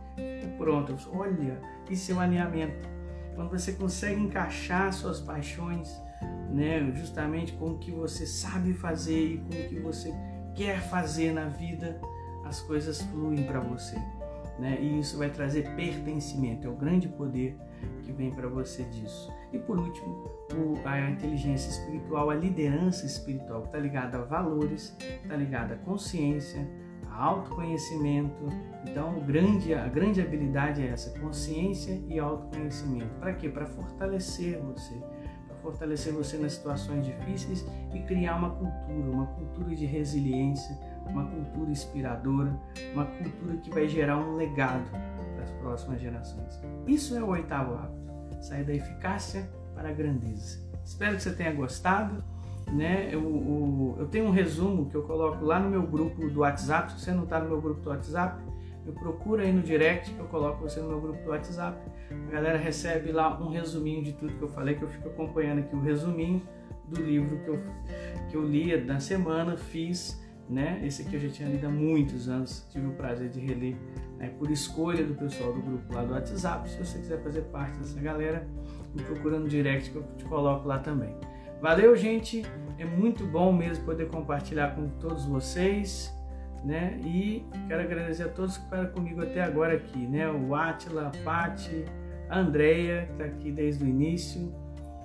pronto. 0.58 0.96
Olha, 1.14 1.60
isso 1.90 2.12
é 2.12 2.16
um 2.16 2.20
alinhamento. 2.20 2.88
Quando 3.36 3.50
você 3.50 3.74
consegue 3.74 4.22
encaixar 4.22 4.94
suas 4.94 5.20
paixões, 5.20 6.02
né, 6.50 6.92
justamente 6.96 7.54
com 7.54 7.72
o 7.72 7.78
que 7.78 7.92
você 7.92 8.26
sabe 8.26 8.74
fazer 8.74 9.34
e 9.34 9.38
com 9.40 9.50
o 9.50 9.70
que 9.70 9.80
você 9.80 10.14
quer 10.56 10.80
fazer 10.82 11.34
na 11.34 11.50
vida, 11.50 12.00
as 12.46 12.62
coisas 12.62 13.02
fluem 13.02 13.44
para 13.44 13.60
você. 13.60 13.96
Né? 14.60 14.78
E 14.80 15.00
isso 15.00 15.18
vai 15.18 15.30
trazer 15.30 15.76
pertencimento, 15.76 16.68
é 16.68 16.70
o 16.70 16.76
grande 16.76 17.08
poder 17.08 17.58
que 18.04 18.12
vem 18.12 18.32
para 18.32 18.48
você 18.48 18.84
disso. 18.84 19.32
E 19.52 19.58
por 19.58 19.80
último, 19.80 20.30
a 20.84 21.10
inteligência 21.10 21.70
espiritual, 21.70 22.30
a 22.30 22.36
liderança 22.36 23.06
espiritual, 23.06 23.62
que 23.62 23.68
está 23.68 23.80
ligada 23.80 24.18
a 24.18 24.22
valores, 24.22 24.96
está 25.00 25.36
ligada 25.36 25.76
à 25.76 25.78
consciência, 25.78 26.68
a 27.10 27.24
autoconhecimento. 27.24 28.48
Então, 28.88 29.20
grande, 29.22 29.74
a 29.74 29.88
grande 29.88 30.22
habilidade 30.22 30.82
é 30.82 30.88
essa, 30.88 31.18
consciência 31.20 32.02
e 32.08 32.20
autoconhecimento. 32.20 33.14
Para 33.20 33.34
quê? 33.34 33.50
Para 33.50 33.66
fortalecer 33.66 34.60
você, 34.60 34.96
para 35.48 35.56
fortalecer 35.58 36.14
você 36.14 36.38
nas 36.38 36.54
situações 36.54 37.06
difíceis 37.06 37.66
e 37.94 38.00
criar 38.02 38.36
uma 38.36 38.50
cultura, 38.52 39.10
uma 39.12 39.28
cultura 39.28 39.76
de 39.76 39.86
resiliência, 39.86 40.78
uma 41.10 41.26
cultura 41.26 41.72
inspiradora, 41.72 42.60
uma 42.94 43.06
cultura 43.06 43.58
que 43.58 43.70
vai 43.70 43.88
gerar 43.88 44.18
um 44.18 44.36
legado 44.36 44.90
para 45.36 45.44
as 45.44 45.52
próximas 45.52 46.02
gerações. 46.02 46.60
Isso 46.88 47.16
é 47.16 47.24
o 47.24 47.28
oitavo 47.28 47.76
hábito, 47.76 48.44
sair 48.44 48.64
da 48.64 48.74
eficácia 48.74 49.50
para 49.74 49.90
a 49.90 49.92
grandeza. 49.92 50.60
Espero 50.84 51.16
que 51.16 51.24
você 51.24 51.34
tenha 51.34 51.52
gostado. 51.54 52.24
Né? 52.72 53.10
Eu, 53.12 53.22
eu, 53.22 53.96
eu 54.00 54.08
tenho 54.08 54.26
um 54.26 54.32
resumo 54.32 54.90
que 54.90 54.96
eu 54.96 55.04
coloco 55.04 55.44
lá 55.44 55.60
no 55.60 55.70
meu 55.70 55.84
grupo 55.84 56.30
do 56.30 56.40
WhatsApp. 56.40 56.92
Se 56.94 57.02
você 57.02 57.12
não 57.12 57.24
está 57.24 57.40
no 57.40 57.50
meu 57.50 57.62
grupo 57.62 57.82
do 57.82 57.90
WhatsApp, 57.90 58.42
me 58.86 58.92
procura 58.94 59.44
aí 59.44 59.52
no 59.52 59.62
direct 59.62 60.12
que 60.12 60.20
eu 60.20 60.26
coloco 60.26 60.62
você 60.62 60.80
no 60.80 60.88
meu 60.88 61.02
grupo 61.02 61.24
do 61.24 61.30
WhatsApp. 61.30 61.78
A 62.10 62.32
galera 62.32 62.58
recebe 62.58 63.12
lá 63.12 63.40
um 63.40 63.50
resuminho 63.50 64.04
de 64.04 64.14
tudo 64.14 64.34
que 64.34 64.42
eu 64.42 64.50
falei, 64.50 64.76
que 64.76 64.84
eu 64.84 64.90
fico 64.90 65.10
acompanhando 65.10 65.60
aqui 65.60 65.76
o 65.76 65.82
resuminho 65.82 66.42
do 66.88 67.02
livro 67.02 67.38
que 67.40 67.48
eu, 67.50 67.60
que 68.30 68.38
eu 68.38 68.44
li 68.44 68.76
na 68.84 69.00
semana, 69.00 69.56
fiz 69.56 70.22
né? 70.50 70.82
Esse 70.84 71.04
aqui 71.04 71.16
eu 71.16 71.20
já 71.20 71.30
tinha 71.30 71.50
lido 71.50 71.66
há 71.66 71.70
muitos 71.70 72.28
anos, 72.28 72.66
tive 72.70 72.88
o 72.88 72.92
prazer 72.92 73.30
de 73.30 73.40
reler 73.40 73.76
né? 74.18 74.30
por 74.38 74.52
escolha 74.52 75.04
do 75.04 75.16
pessoal 75.16 75.54
do 75.54 75.62
grupo 75.62 75.94
lá 75.94 76.04
do 76.04 76.14
WhatsApp. 76.14 76.70
Se 76.70 76.78
você 76.78 77.00
quiser 77.00 77.24
fazer 77.24 77.42
parte 77.44 77.78
dessa 77.78 78.00
galera, 78.00 78.48
me 78.94 79.04
procura 79.04 79.40
no 79.40 79.48
direct 79.48 79.92
que 79.92 79.98
eu 79.98 80.04
te 80.18 80.26
coloco 80.26 80.68
lá 80.68 80.80
também. 80.80 81.16
Valeu, 81.62 81.96
gente! 81.96 82.44
É 82.78 82.86
muito 82.86 83.26
bom 83.26 83.54
mesmo 83.54 83.86
poder 83.86 84.10
compartilhar 84.10 84.76
com 84.76 84.90
todos 85.00 85.26
vocês, 85.26 86.14
né? 86.64 87.00
E 87.04 87.46
quero 87.68 87.82
agradecer 87.82 88.24
a 88.24 88.30
todos 88.30 88.58
que 88.58 88.64
ficaram 88.64 88.90
comigo 88.90 89.22
até 89.22 89.42
agora 89.42 89.76
aqui, 89.76 90.06
né? 90.08 90.30
O 90.30 90.56
Atila, 90.56 91.08
a 91.08 91.24
Pati, 91.24 91.86
a 92.30 92.40
Andrea, 92.40 93.06
que 93.06 93.12
está 93.12 93.26
aqui 93.26 93.52
desde 93.52 93.84
o 93.84 93.88
início, 93.88 94.54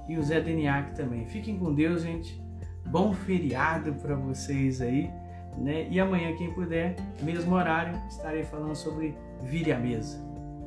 e 0.09 0.16
o 0.16 0.22
Zé 0.22 0.41
Deniak 0.41 0.97
também. 0.97 1.26
Fiquem 1.26 1.59
com 1.59 1.74
Deus, 1.74 2.03
gente. 2.03 2.43
Bom 2.86 3.12
feriado 3.12 3.93
para 3.95 4.14
vocês 4.14 4.80
aí. 4.80 5.11
Né? 5.59 5.89
E 5.91 6.01
amanhã, 6.01 6.34
quem 6.36 6.53
puder, 6.55 6.97
mesmo 7.22 7.55
horário, 7.55 8.01
estarei 8.09 8.45
falando 8.45 8.74
sobre 8.74 9.14
Vire 9.43 9.72
a 9.72 9.78
Mesa. 9.78 10.18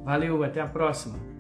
Valeu, 0.03 0.43
até 0.43 0.61
a 0.61 0.67
próxima! 0.67 1.30